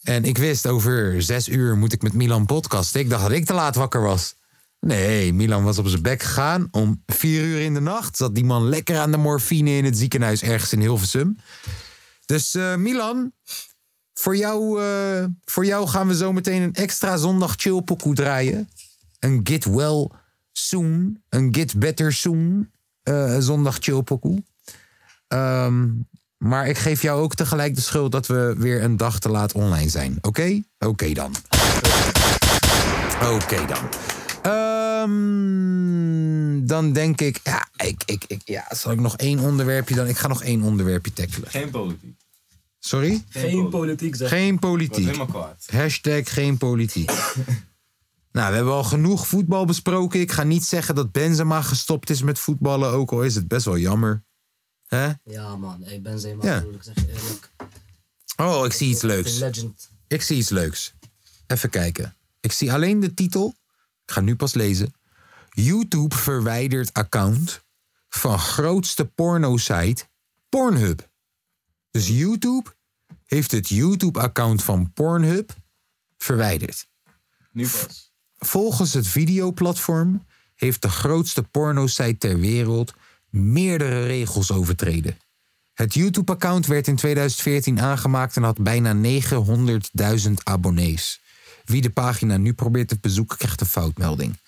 [0.09, 3.01] En ik wist, over zes uur moet ik met Milan podcasten.
[3.01, 4.35] Ik dacht dat ik te laat wakker was.
[4.81, 6.69] Nee, Milan was op zijn bek gegaan.
[6.71, 9.99] Om vier uur in de nacht zat die man lekker aan de morfine in het
[9.99, 11.39] ziekenhuis ergens in Hilversum.
[12.27, 13.33] Dus eh, Milan,
[14.15, 18.69] voor jou, eh, voor jou gaan we zo meteen een extra zondag chill pokoe draaien.
[19.19, 20.09] Een get well
[20.53, 22.71] soon, een get better soon
[23.03, 24.43] eh, zondag chill pokoe.
[26.39, 29.53] Maar ik geef jou ook tegelijk de schuld dat we weer een dag te laat
[29.53, 30.19] online zijn.
[30.21, 30.63] Oké?
[30.79, 31.35] Oké dan.
[33.23, 33.89] Oké dan.
[34.43, 35.07] Ehm,
[36.67, 40.07] dan denk ik, ja, ik, ik, ik, ja, zal ik nog één onderwerpje dan?
[40.07, 41.51] Ik ga nog één onderwerpje tackelen.
[41.51, 42.17] Geen politiek.
[42.79, 43.25] Sorry?
[43.29, 44.29] Geen politiek zeg.
[44.29, 45.05] Geen politiek.
[45.05, 45.67] helemaal kwaad.
[45.71, 47.11] Hashtag geen politiek.
[48.33, 50.21] nou, we hebben al genoeg voetbal besproken.
[50.21, 53.65] Ik ga niet zeggen dat Benzema gestopt is met voetballen, ook al is het best
[53.65, 54.27] wel jammer.
[54.89, 55.13] Hè?
[55.25, 56.59] Ja man, ik ben Zema Ja.
[56.61, 57.51] ik zeg je eerlijk.
[58.37, 59.39] Oh, ik zie iets leuks.
[59.39, 59.91] legend.
[60.07, 60.95] Ik zie iets leuks.
[61.47, 62.17] Even kijken.
[62.41, 63.55] Ik zie alleen de titel.
[64.05, 64.95] Ik ga nu pas lezen.
[65.51, 67.65] YouTube verwijdert account
[68.09, 70.05] van grootste porno-site
[70.49, 71.09] Pornhub.
[71.91, 72.75] Dus YouTube
[73.25, 75.55] heeft het YouTube-account van Pornhub
[76.19, 76.89] verwijderd.
[77.53, 78.13] Nu pas.
[78.37, 82.95] Volgens het videoplatform heeft de grootste pornosite ter wereld
[83.39, 85.17] meerdere regels overtreden.
[85.75, 91.21] Het YouTube-account werd in 2014 aangemaakt en had bijna 900.000 abonnees.
[91.65, 94.39] Wie de pagina nu probeert te bezoeken, krijgt een foutmelding.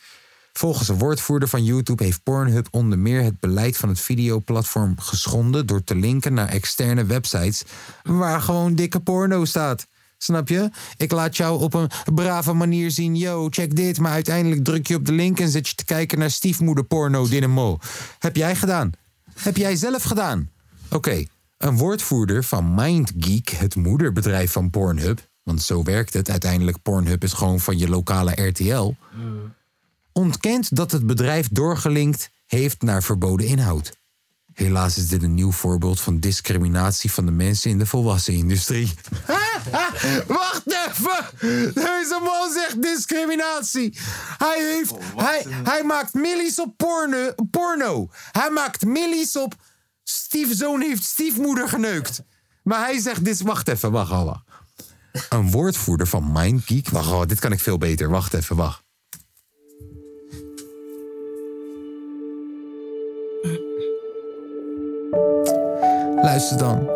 [0.52, 5.66] Volgens een woordvoerder van YouTube heeft Pornhub onder meer het beleid van het videoplatform geschonden
[5.66, 7.62] door te linken naar externe websites
[8.02, 9.86] waar gewoon dikke porno staat.
[10.22, 10.70] Snap je?
[10.96, 14.94] Ik laat jou op een brave manier zien, yo, check dit, maar uiteindelijk druk je
[14.94, 17.78] op de link en zit je te kijken naar stiefmoederporno Dynamo.
[18.18, 18.90] Heb jij gedaan?
[19.34, 20.50] Heb jij zelf gedaan?
[20.90, 21.24] Oké,
[21.58, 27.32] een woordvoerder van MindGeek, het moederbedrijf van Pornhub, want zo werkt het, uiteindelijk Pornhub is
[27.32, 28.94] gewoon van je lokale RTL,
[30.12, 33.99] ontkent dat het bedrijf doorgelinkt heeft naar verboden inhoud.
[34.54, 38.94] Helaas is dit een nieuw voorbeeld van discriminatie van de mensen in de volwassen industrie.
[40.26, 41.24] Wacht even!
[41.74, 43.98] Deze man zegt discriminatie.
[44.38, 48.08] Hij, heeft, hij, hij maakt millies op porno, porno.
[48.32, 49.54] Hij maakt millies op
[50.04, 52.22] stiefzoon heeft stiefmoeder geneukt.
[52.62, 53.40] Maar hij zegt dit.
[53.40, 54.44] Wacht even, wacht, wacht.
[55.28, 56.88] Een woordvoerder van MindGeek.
[56.88, 58.08] Wacht, wacht, dit kan ik veel beter.
[58.08, 58.82] Wacht even, wacht.
[66.22, 66.88] Luister dan.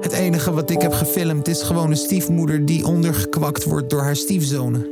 [0.00, 4.16] Het enige wat ik heb gefilmd is gewoon een stiefmoeder die ondergekwakt wordt door haar
[4.16, 4.86] stiefzonen.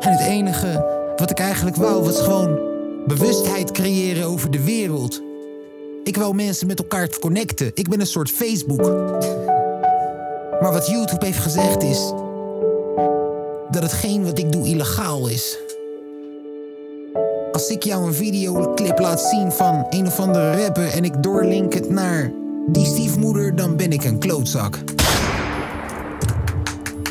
[0.00, 2.60] En het enige wat ik eigenlijk wou was gewoon
[3.06, 5.22] bewustheid creëren over de wereld.
[6.04, 7.70] Ik wou mensen met elkaar connecten.
[7.74, 8.82] Ik ben een soort Facebook.
[10.60, 12.12] Maar wat YouTube heeft gezegd is
[13.70, 15.58] dat hetgeen wat ik doe illegaal is.
[17.52, 21.72] Als ik jou een videoclip laat zien van een of andere rapper en ik doorlink
[21.72, 22.32] het naar
[22.66, 24.78] die stiefmoeder, dan ben ik een klootzak.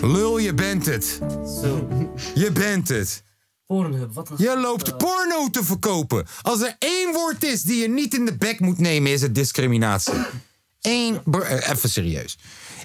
[0.01, 1.19] Lul, je bent het.
[1.61, 1.87] Zo.
[2.35, 3.23] Je bent het.
[3.65, 4.35] Pornhub, wat een...
[4.37, 6.25] Je loopt porno te verkopen.
[6.41, 9.35] Als er één woord is die je niet in de bek moet nemen, is het
[9.35, 10.13] discriminatie.
[10.81, 11.21] Eén.
[11.31, 12.37] eh, Even serieus.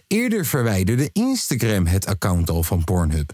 [0.07, 3.32] Eerder verwijderde Instagram het account al van Pornhub.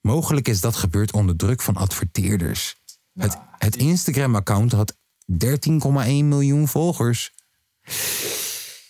[0.00, 2.79] Mogelijk is dat gebeurd onder druk van adverteerders.
[3.14, 4.98] Het, het Instagram-account had 13,1
[6.04, 7.32] miljoen volgers.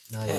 [0.08, 0.32] Nou ja.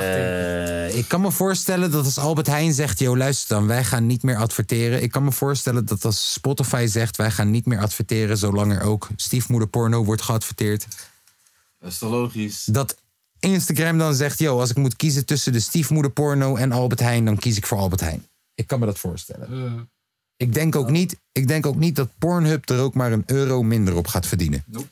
[0.00, 4.06] Eh, ik kan me voorstellen dat als Albert Heijn zegt: Yo, luister dan, wij gaan
[4.06, 5.02] niet meer adverteren.
[5.02, 8.82] Ik kan me voorstellen dat als Spotify zegt: Wij gaan niet meer adverteren, zolang er
[8.82, 10.86] ook stiefmoederporno wordt geadverteerd.
[11.78, 12.64] Dat is toch logisch?
[12.64, 12.96] Dat
[13.38, 17.36] Instagram dan zegt: Yo, als ik moet kiezen tussen de stiefmoederporno en Albert Heijn, dan
[17.36, 18.26] kies ik voor Albert Heijn.
[18.54, 19.88] Ik kan me dat voorstellen.
[20.38, 23.62] Ik denk ook niet, ik denk ook niet dat Pornhub er ook maar een euro
[23.62, 24.64] minder op gaat verdienen.
[24.68, 24.88] Ik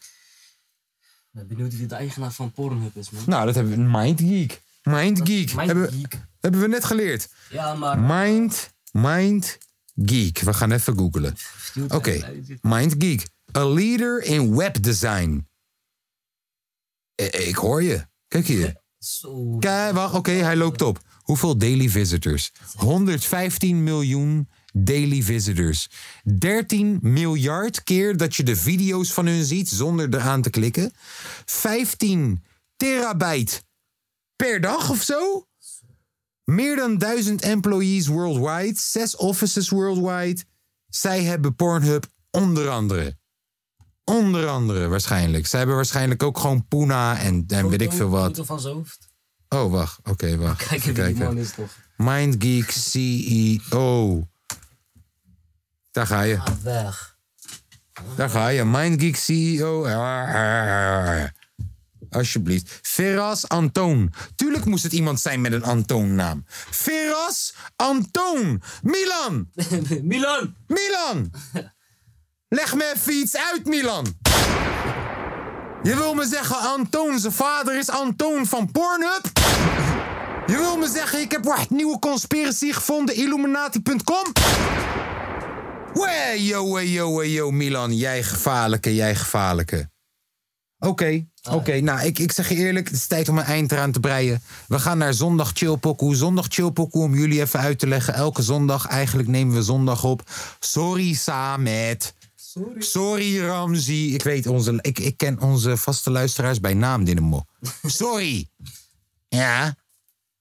[1.30, 3.22] ben benieuwd wie de eigenaar van Pornhub is, man.
[3.26, 3.98] Nou, dat hebben we.
[3.98, 4.62] Mindgeek.
[4.82, 5.54] Mindgeek.
[5.54, 6.20] Mind Hebben, Geek.
[6.40, 7.28] hebben we net geleerd.
[7.50, 7.98] Ja, maar...
[7.98, 9.58] Mind, Mind
[9.96, 10.40] Geek.
[10.40, 11.34] We gaan even googlen.
[11.88, 13.28] Oké, Mind Geek.
[13.56, 15.48] A leader in webdesign.
[17.14, 18.06] Ik hoor je.
[18.28, 18.80] Kijk hier.
[19.58, 21.00] Kijk, wacht, oké, hij loopt op.
[21.22, 22.52] Hoeveel daily visitors?
[22.76, 24.48] 115 miljoen
[24.84, 25.88] daily visitors.
[26.38, 30.92] 13 miljard keer dat je de video's van hun ziet zonder eraan te klikken.
[31.44, 32.44] 15
[32.76, 33.62] terabyte
[34.36, 35.46] per dag of zo.
[36.44, 38.78] Meer dan 1000 employees worldwide.
[38.78, 40.44] Zes offices worldwide.
[40.88, 43.16] Zij hebben Pornhub onder andere.
[44.04, 45.46] Onder andere waarschijnlijk.
[45.46, 48.26] Zij hebben waarschijnlijk ook gewoon Puna en, en weet ik veel wat.
[48.26, 49.08] Foto van zijn hoofd.
[49.48, 49.98] Oh, wacht.
[50.04, 50.66] Oké, wacht.
[50.66, 51.76] Kijk wie die man is toch.
[51.96, 54.26] Mindgeek CEO.
[55.96, 56.38] Daar ga je.
[56.38, 57.16] Ah, weg.
[58.16, 58.64] Daar ga je.
[58.64, 59.86] Mindgeek CEO.
[62.10, 62.78] Alsjeblieft.
[62.82, 64.12] Ferras Antoon.
[64.34, 66.44] Tuurlijk moest het iemand zijn met een Antoon-naam.
[66.70, 68.62] Ferras Antoon.
[68.82, 69.50] Milan.
[70.12, 70.54] Milan!
[70.66, 71.32] Milan.
[72.48, 74.18] Leg me even iets uit, Milan.
[75.82, 79.30] Je wil me zeggen Antoon, zijn vader is Antoon van Pornhub?
[80.46, 84.32] Je wil me zeggen, ik heb wacht, nieuwe conspiracy gevonden, illuminati.com?
[85.96, 89.90] Wee, yo, wee, yo, wee, yo, Milan, jij gevaarlijke, jij gevaarlijke.
[90.78, 93.92] Oké, oké, nou, ik, ik zeg je eerlijk, het is tijd om een eind eraan
[93.92, 94.42] te breien.
[94.68, 96.14] We gaan naar zondag chillpokoe.
[96.14, 98.14] Zondag chillpokoe, om jullie even uit te leggen.
[98.14, 100.22] Elke zondag, eigenlijk nemen we zondag op.
[100.60, 102.14] Sorry, Samet.
[102.34, 102.80] Sorry.
[102.82, 104.14] Sorry, Ramzi.
[104.14, 107.44] Ik weet, onze, ik, ik ken onze vaste luisteraars bij naam, Dinamo.
[107.82, 108.48] Sorry.
[109.28, 109.74] Ja,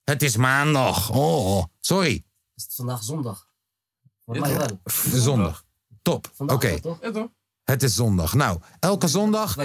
[0.03, 1.12] het is maandag.
[1.12, 2.24] Oh, sorry.
[2.56, 3.45] Is het vandaag zondag?
[5.13, 5.63] Zondag.
[6.01, 6.32] Top.
[6.38, 6.80] Oké,
[7.63, 8.34] het is zondag.
[8.34, 9.57] Nou, elke zondag,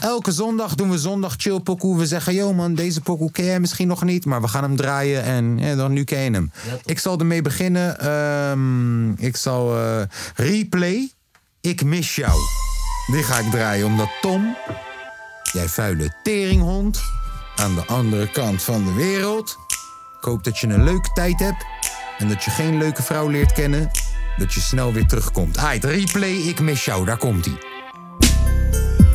[0.00, 1.98] elke zondag doen we zondag chill pokoe.
[1.98, 4.76] We zeggen, yo man, deze pokoe ken jij misschien nog niet, maar we gaan hem
[4.76, 6.52] draaien en ja, dan nu ken je hem.
[6.66, 7.98] Ja, ik zal ermee beginnen.
[7.98, 10.02] Ehm, ik zal eh,
[10.34, 11.12] replay.
[11.60, 12.38] Ik mis jou.
[13.06, 14.56] Die ga ik draaien omdat Tom,
[15.52, 17.00] jij vuile teringhond,
[17.56, 19.56] aan de andere kant van de wereld.
[20.18, 21.64] Ik hoop dat je een leuke tijd hebt
[22.18, 23.90] en dat je geen leuke vrouw leert kennen.
[24.36, 25.56] Dat je snel weer terugkomt.
[25.56, 27.58] Aight, replay, ik mis jou, daar komt ie.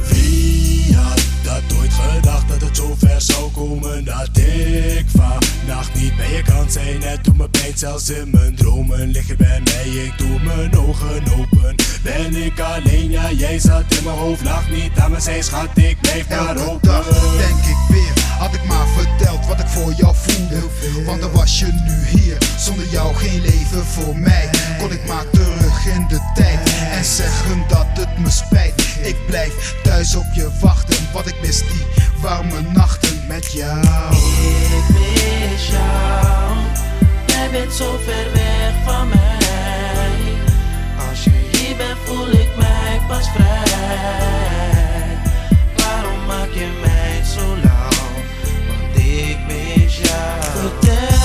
[0.10, 6.16] Wie had dat ooit gedacht dat het zo ver zou komen dat ik vannacht niet
[6.18, 7.02] bij je kan zijn?
[7.02, 10.78] Het doet me pijn zelfs in mijn dromen Lig je bij mij, ik doe mijn
[10.78, 11.76] ogen open.
[12.04, 14.44] Ben ik alleen, ja jij zat in mijn hoofd.
[14.44, 16.88] Lach niet aan me, zij schat, ik blijf maar Elke open.
[16.88, 17.08] dag
[17.38, 20.62] denk ik weer, had ik maar verteld wat ik voor jou voelde.
[21.06, 22.38] Want dan was je nu hier,
[22.70, 24.50] zonder jou geen leven voor mij.
[24.80, 26.60] Kon ik maar terug in de tijd
[26.92, 28.98] en zeggen dat het me spijt.
[29.02, 31.86] Ik blijf thuis op je wachten, wat ik mis die
[32.22, 34.16] warme nachten met jou.
[34.16, 36.58] Ik mis jou,
[37.26, 40.38] jij bent zo ver weg van mij.
[41.10, 45.18] Als je hier bent, voel ik mij pas vrij.
[45.76, 48.14] Waarom maak je mij zo lauw?
[48.68, 50.42] Want ik mis jou.
[50.42, 51.19] Vertel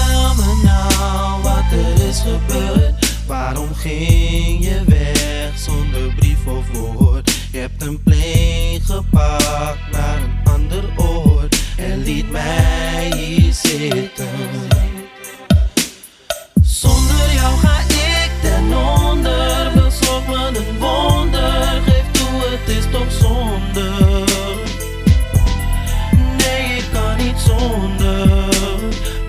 [2.14, 2.94] is gebeurd.
[3.26, 7.48] Waarom ging je weg zonder brief of woord?
[7.52, 14.28] Je hebt een plane gepakt naar een ander oord en liet mij hier zitten.
[16.62, 19.72] Zonder jou ga ik ten onder.
[19.74, 21.82] Bezorg me een wonder.
[21.86, 23.90] Geef toe, het is toch zonde.
[26.36, 28.28] Nee, ik kan niet zonder.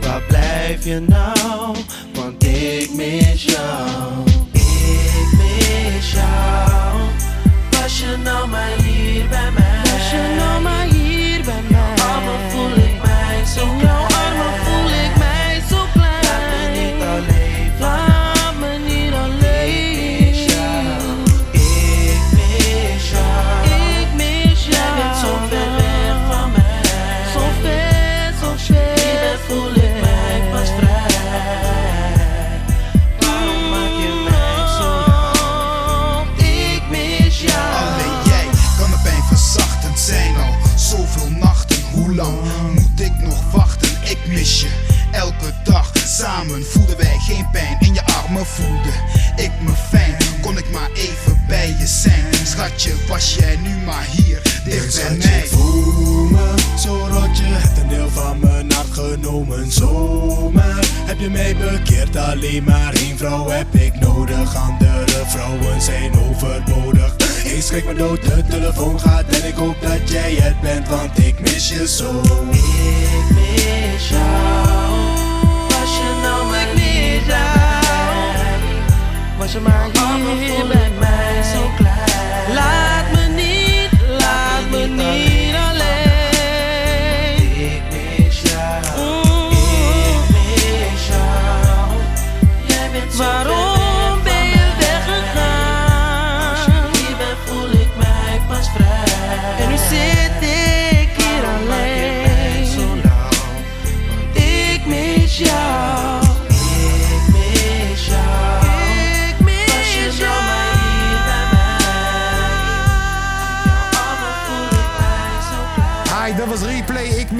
[0.02, 1.85] Waar blijf je nou?
[3.36, 4.24] Want ik mis jou.
[4.52, 7.02] Ik mis jou.
[7.70, 9.30] Was je nou maar hier
[52.56, 55.48] Schatje, was jij nu maar hier dicht bij mij?
[55.48, 61.30] Voel me zo rot, je hebt een deel van mijn hart genomen Zomaar heb je
[61.30, 62.16] mij bekeerd.
[62.16, 64.56] Alleen maar één vrouw heb ik nodig.
[64.56, 67.16] Andere vrouwen zijn overbodig.
[67.44, 71.18] Ik schrik me dood, de telefoon gaat en ik hoop dat jij het bent, want
[71.18, 72.22] ik mis je zo.
[72.52, 74.98] Ik mis jou.
[75.68, 78.60] Was je nou maar niet daar?
[79.38, 79.90] Was je maar
[80.40, 82.15] hier bij mij zo klein?
[82.54, 83.25] Laat me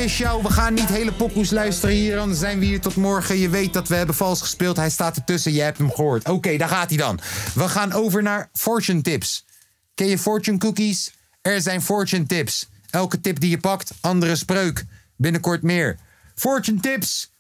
[0.06, 2.16] We gaan niet hele pokoes luisteren hier.
[2.16, 3.38] Dan zijn we hier tot morgen.
[3.38, 4.76] Je weet dat we hebben vals gespeeld.
[4.76, 5.54] Hij staat ertussen.
[5.54, 6.30] Je hebt hem gehoord.
[6.30, 7.20] Oké, daar gaat hij dan.
[7.54, 9.46] We gaan over naar fortune tips.
[9.94, 11.14] Ken je fortune cookies?
[11.42, 12.68] Er zijn fortune tips.
[12.90, 14.86] Elke tip die je pakt, andere spreuk.
[15.16, 15.98] Binnenkort meer.
[16.36, 17.32] Fortune tips.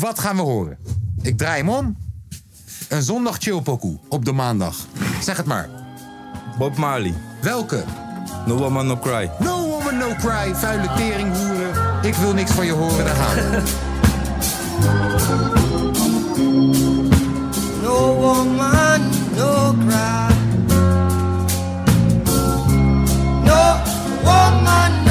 [0.00, 0.78] Wat gaan we horen?
[1.22, 1.96] Ik draai hem om.
[2.88, 4.76] Een zondag chill pokoe op de maandag.
[5.20, 5.68] Zeg het maar.
[6.58, 7.14] Bob Marley.
[7.42, 7.84] Welke?
[8.46, 9.30] No Woman No Cry.
[9.38, 9.61] No
[10.02, 10.54] no cry.
[10.54, 11.72] Vuile teringhoeren.
[12.02, 13.62] Ik wil niks van je horen, daar gaan.
[17.82, 19.00] No woman,
[19.36, 20.34] no cry.
[23.44, 23.76] No
[24.24, 25.01] woman,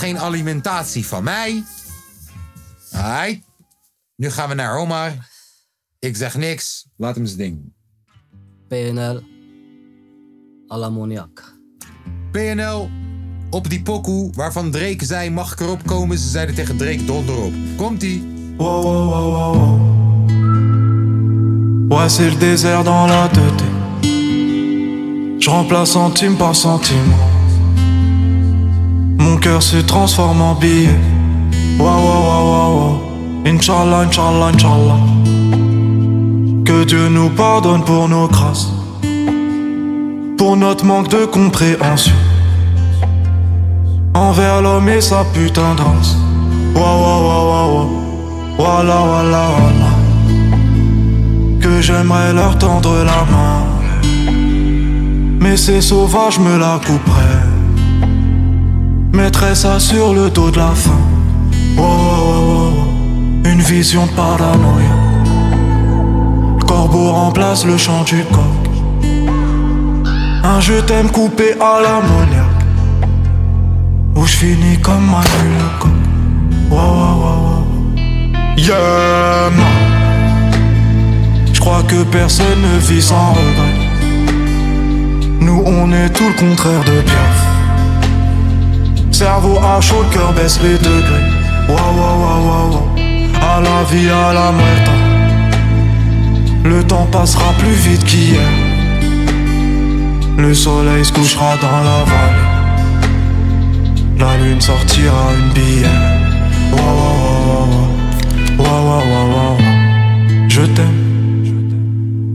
[0.00, 1.64] geen alimentatie van mij.
[2.90, 3.40] Hi.
[4.16, 5.12] Nu gaan we naar Omar.
[5.98, 6.86] Ik zeg niks.
[6.96, 7.72] Laat hem zijn ding.
[8.68, 9.22] PNL.
[10.66, 11.58] Alamoniak.
[12.32, 12.90] PNL
[13.50, 16.18] op die pokoe waarvan Drake zei: Mag ik erop komen?
[16.18, 17.52] Ze zeiden tegen Drake: Donder op.
[17.76, 18.22] Komt-ie.
[18.56, 19.98] Wow, wow, wow, wow, wow.
[21.92, 23.62] Ouais, c'est le désert dans la tête.
[25.38, 27.29] Je remplace centime par centime.
[29.30, 30.98] Mon cœur se transforme en billet.
[31.78, 33.00] Wow, wow, wow, wow.
[33.46, 34.98] Inch'Allah, Inch'Allah, Inch'Allah.
[36.64, 38.72] Que Dieu nous pardonne pour nos grâces.
[40.36, 42.16] Pour notre manque de compréhension.
[44.14, 46.16] Envers l'homme et sa putain de race.
[46.74, 47.88] Wow, wow, wow, wow.
[48.58, 49.92] Voilà, voilà, voilà.
[51.60, 53.62] Que j'aimerais leur tendre la main.
[55.38, 57.49] Mais ces sauvages me la couperaient.
[59.12, 60.90] Mettrais ça sur le dos de la faim.
[61.76, 62.84] Wow, wow, wow, wow.
[63.44, 64.96] Une vision paranoïa.
[66.58, 68.70] Le corbeau remplace le chant du coq.
[70.44, 72.64] Un je t'aime coupé à l'ammoniaque.
[74.16, 75.90] Où je finis comme Manu le coq.
[78.56, 79.50] Yeah.
[81.52, 83.88] Je crois que personne ne vit sans regret.
[85.40, 87.39] Nous, on est tout le contraire de Piaf.
[89.20, 91.26] Cerveau à chaud, le cœur baisse les degrés.
[91.68, 92.86] Wow, wow, wow, wow, wow.
[93.36, 94.90] À la vie, à la muerte.
[96.64, 98.40] Le temps passera plus vite qu'hier.
[100.38, 102.48] Le soleil se couchera dans la vallée.
[104.18, 105.90] La lune sortira une bière.
[106.72, 107.82] Wow, wow, wow, wow.
[108.58, 110.48] Wow, wow, wow, wow, wow.
[110.48, 111.00] Je t'aime.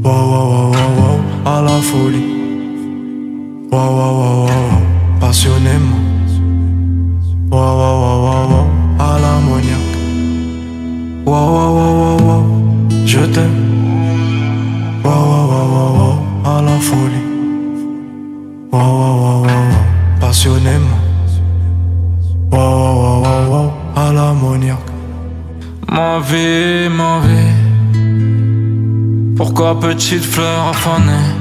[0.04, 1.52] Wow, wow, wow, wow, wow.
[1.52, 2.30] À la folie.
[3.72, 5.20] Wow, wow, wow, wow, wow.
[5.20, 6.15] Passionnément.
[7.56, 8.68] Wow, wow, wow, wow, wow.
[9.00, 9.96] À l'ammoniaque.
[11.26, 12.44] Wow, wow, wow, wow, wow.
[13.06, 13.58] Je t'aime.
[15.06, 16.18] Wow, wow, wow, wow, wow.
[16.44, 17.26] À la folie.
[18.74, 19.84] Wow, wow, wow, wow, wow.
[20.20, 21.00] Passionnément.
[22.52, 23.72] Wow, wow, wow, wow, wow.
[23.96, 24.92] À l'ammoniaque.
[25.90, 27.56] Ma vie, ma vie.
[29.38, 31.32] Pourquoi petite fleur affanée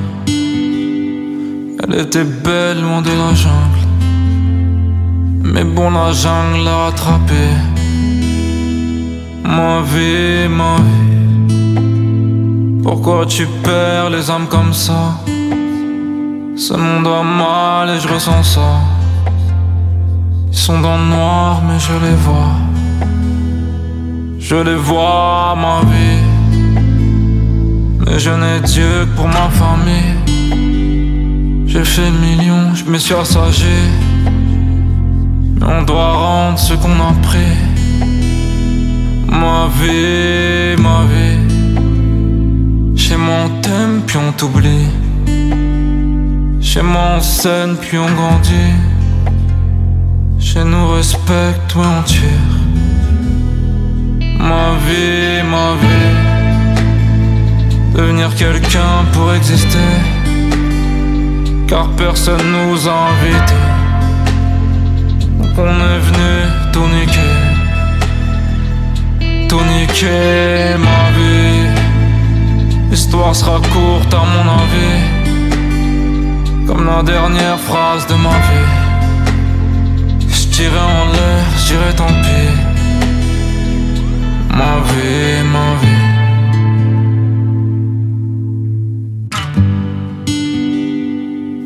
[1.83, 3.74] Elle était belle loin de la jungle.
[5.45, 6.91] Mais bon, la jungle l'a
[9.83, 12.83] vie, ma vie.
[12.83, 15.21] Pourquoi tu perds les âmes comme ça?
[16.57, 18.81] Ce monde va mal et je ressens ça.
[20.51, 22.57] Ils sont dans le noir, mais je les vois.
[24.39, 26.23] Je les vois, ma vie.
[28.01, 30.17] Mais je n'ai Dieu que pour ma famille.
[31.67, 33.77] J'ai fait millions, je me suis assagé.
[35.63, 37.57] On doit rendre ce qu'on a pris.
[39.29, 41.39] Ma vie, ma vie.
[42.97, 44.89] Chez moi on t'aime, puis on t'oublie.
[46.61, 48.75] Chez moi on scène, puis on grandit.
[50.39, 52.55] Chez nous respecte, ouais on tire.
[54.39, 56.35] Ma vie, ma vie.
[57.95, 59.79] Devenir quelqu'un pour exister.
[61.67, 63.64] Car personne nous a invités.
[65.57, 66.33] On est venu
[66.73, 67.35] tout niquer.
[69.49, 71.69] Tout niquer, ma vie.
[72.91, 75.01] L'histoire sera courte à mon avis.
[76.67, 78.71] Comme la dernière phrase de ma vie.
[80.29, 82.51] Je tirais en l'air, je dirais tant pis.
[84.59, 86.05] Ma vie, ma vie.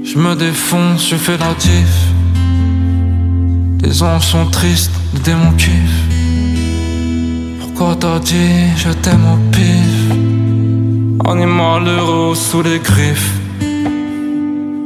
[0.04, 2.17] Je me défonce, je fais l'atif.
[3.82, 6.04] Les anges sont tristes, les démons kiffent.
[7.60, 9.98] Pourquoi t'as dit je t'aime au pif?
[11.24, 13.34] Animal heureux sous les griffes.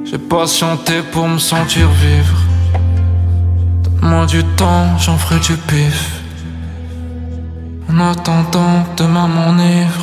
[0.05, 2.39] J'ai patienté pour me sentir vivre.
[3.83, 6.21] Donne-moi du temps, j'en ferai du pif.
[7.91, 10.02] En attendant que demain m'enivre.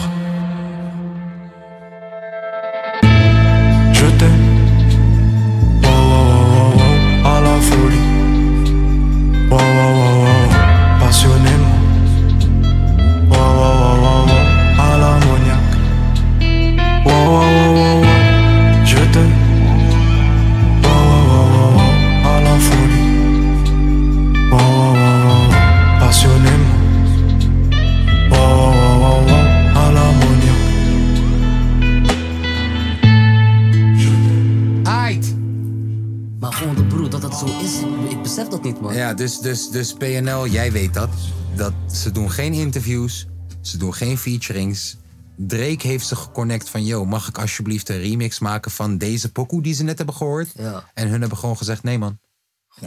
[39.20, 41.10] Dus, dus, dus PNL, jij weet dat.
[41.56, 41.74] dat.
[41.94, 43.28] Ze doen geen interviews,
[43.62, 44.98] ze doen geen featurings.
[45.38, 49.62] Drake heeft ze geconnect van, yo, mag ik alsjeblieft een remix maken van deze pokoe
[49.62, 50.48] die ze net hebben gehoord?
[50.56, 50.90] Ja.
[50.94, 52.20] En hun hebben gewoon gezegd, nee man,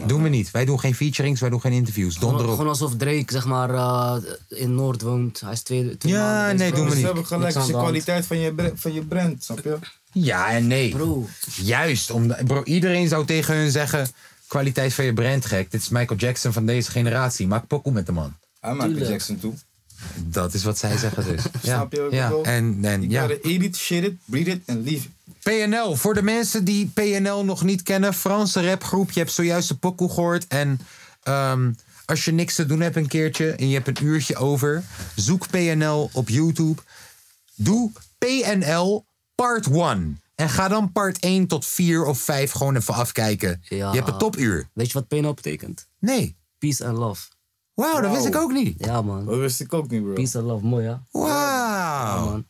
[0.06, 0.50] Doen we niet.
[0.50, 2.14] Wij doen geen featurings, wij doen geen interviews.
[2.14, 2.56] Donder Gewoon, op.
[2.56, 4.16] gewoon alsof Drake zeg maar eh,
[4.48, 5.40] in Noord woont.
[5.40, 7.04] Hij is twee, twee Ja, maanden nee, doen we Ze niet.
[7.04, 9.78] hebben gelijk, de kwaliteit van je, van je brand, snap je?
[10.12, 10.90] Ja en nee.
[10.90, 11.26] Bro,
[11.62, 12.10] Juist.
[12.10, 14.08] Om, bro, iedereen zou tegen hun zeggen...
[14.52, 15.70] kwaliteit van je brand gek.
[15.70, 17.46] Dit is Michael Jackson van deze generatie.
[17.46, 18.36] Maak pokoe met de man.
[18.60, 19.10] Hij maakt Tuurlijk.
[19.10, 19.54] Jackson toe.
[20.16, 21.42] Dat is wat zij zeggen dus.
[21.62, 22.32] Ja, Snap je ja.
[22.42, 23.20] En, en, You ja.
[23.20, 25.10] gotta eat it, shit it, breathe it and leave it.
[25.42, 29.10] PNL, voor de mensen die PNL nog niet kennen, Franse rapgroep.
[29.10, 30.46] Je hebt zojuist de pokoe gehoord.
[30.46, 30.80] En
[31.22, 31.72] ehm,
[32.04, 34.82] als je niks te doen hebt een keertje en je hebt een uurtje over,
[35.14, 36.82] zoek PNL op YouTube.
[37.54, 40.21] Doe PNL Part 1.
[40.42, 43.62] En ga dan part 1 tot 4 of 5 gewoon even afkijken.
[43.68, 43.90] Ja.
[43.90, 44.68] Je hebt een topuur.
[44.72, 45.88] weet je wat PNL betekent?
[45.98, 46.36] Nee.
[46.58, 47.28] Peace and love.
[47.74, 48.74] Wauw, dat wist ik ook niet.
[48.78, 49.26] Ja man.
[49.26, 50.12] Dat wist ik ook niet, bro.
[50.12, 50.94] Peace and love, mooi hè?
[51.10, 52.24] Wauw.
[52.24, 52.46] man.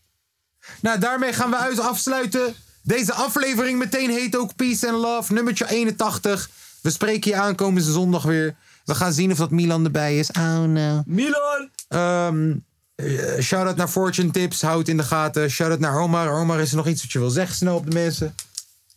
[0.80, 2.54] Nou, daarmee gaan we uit afsluiten.
[2.82, 6.50] Deze aflevering meteen heet ook Peace and Love, nummertje 81.
[6.82, 8.56] We spreken je aankomende zondag weer.
[8.84, 10.30] We gaan zien of dat Milan erbij is.
[10.30, 11.02] Oh no.
[11.06, 11.70] Milan!
[11.88, 12.54] Ehm
[12.94, 15.50] eh, shout-out naar Fortune Tips, houd in de gaten.
[15.50, 16.40] Shout-out naar Omar.
[16.40, 18.34] Omar, is er nog iets wat je wil zeggen snel op de mensen?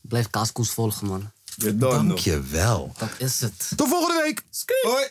[0.02, 1.32] Blijf kaaskoes volgen man.
[1.74, 2.94] Dankjewel.
[2.98, 3.72] Dat is het.
[3.76, 4.44] Tot volgende week.
[4.82, 5.10] Hoi.